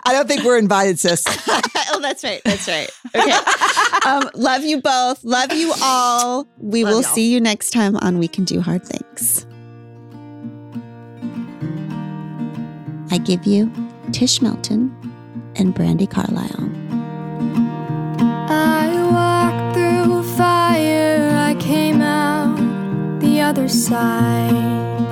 [0.05, 1.23] I don't think we're invited, sis.
[1.47, 2.41] oh, that's right.
[2.45, 2.89] That's right.
[3.15, 3.37] Okay.
[4.09, 5.23] Um, love you both.
[5.23, 6.47] Love you all.
[6.57, 7.11] We love will y'all.
[7.13, 9.45] see you next time on We Can Do Hard Things.
[13.11, 13.71] I give you
[14.11, 14.95] Tish Melton
[15.55, 16.69] and Brandi Carlile.
[18.49, 22.57] I walked through fire, I came out
[23.19, 25.02] the other side.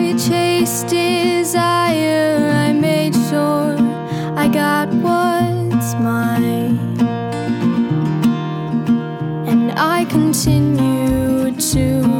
[0.00, 3.76] I chased desire, I made sure
[4.34, 6.78] I got what's mine.
[9.46, 12.19] And I continue to.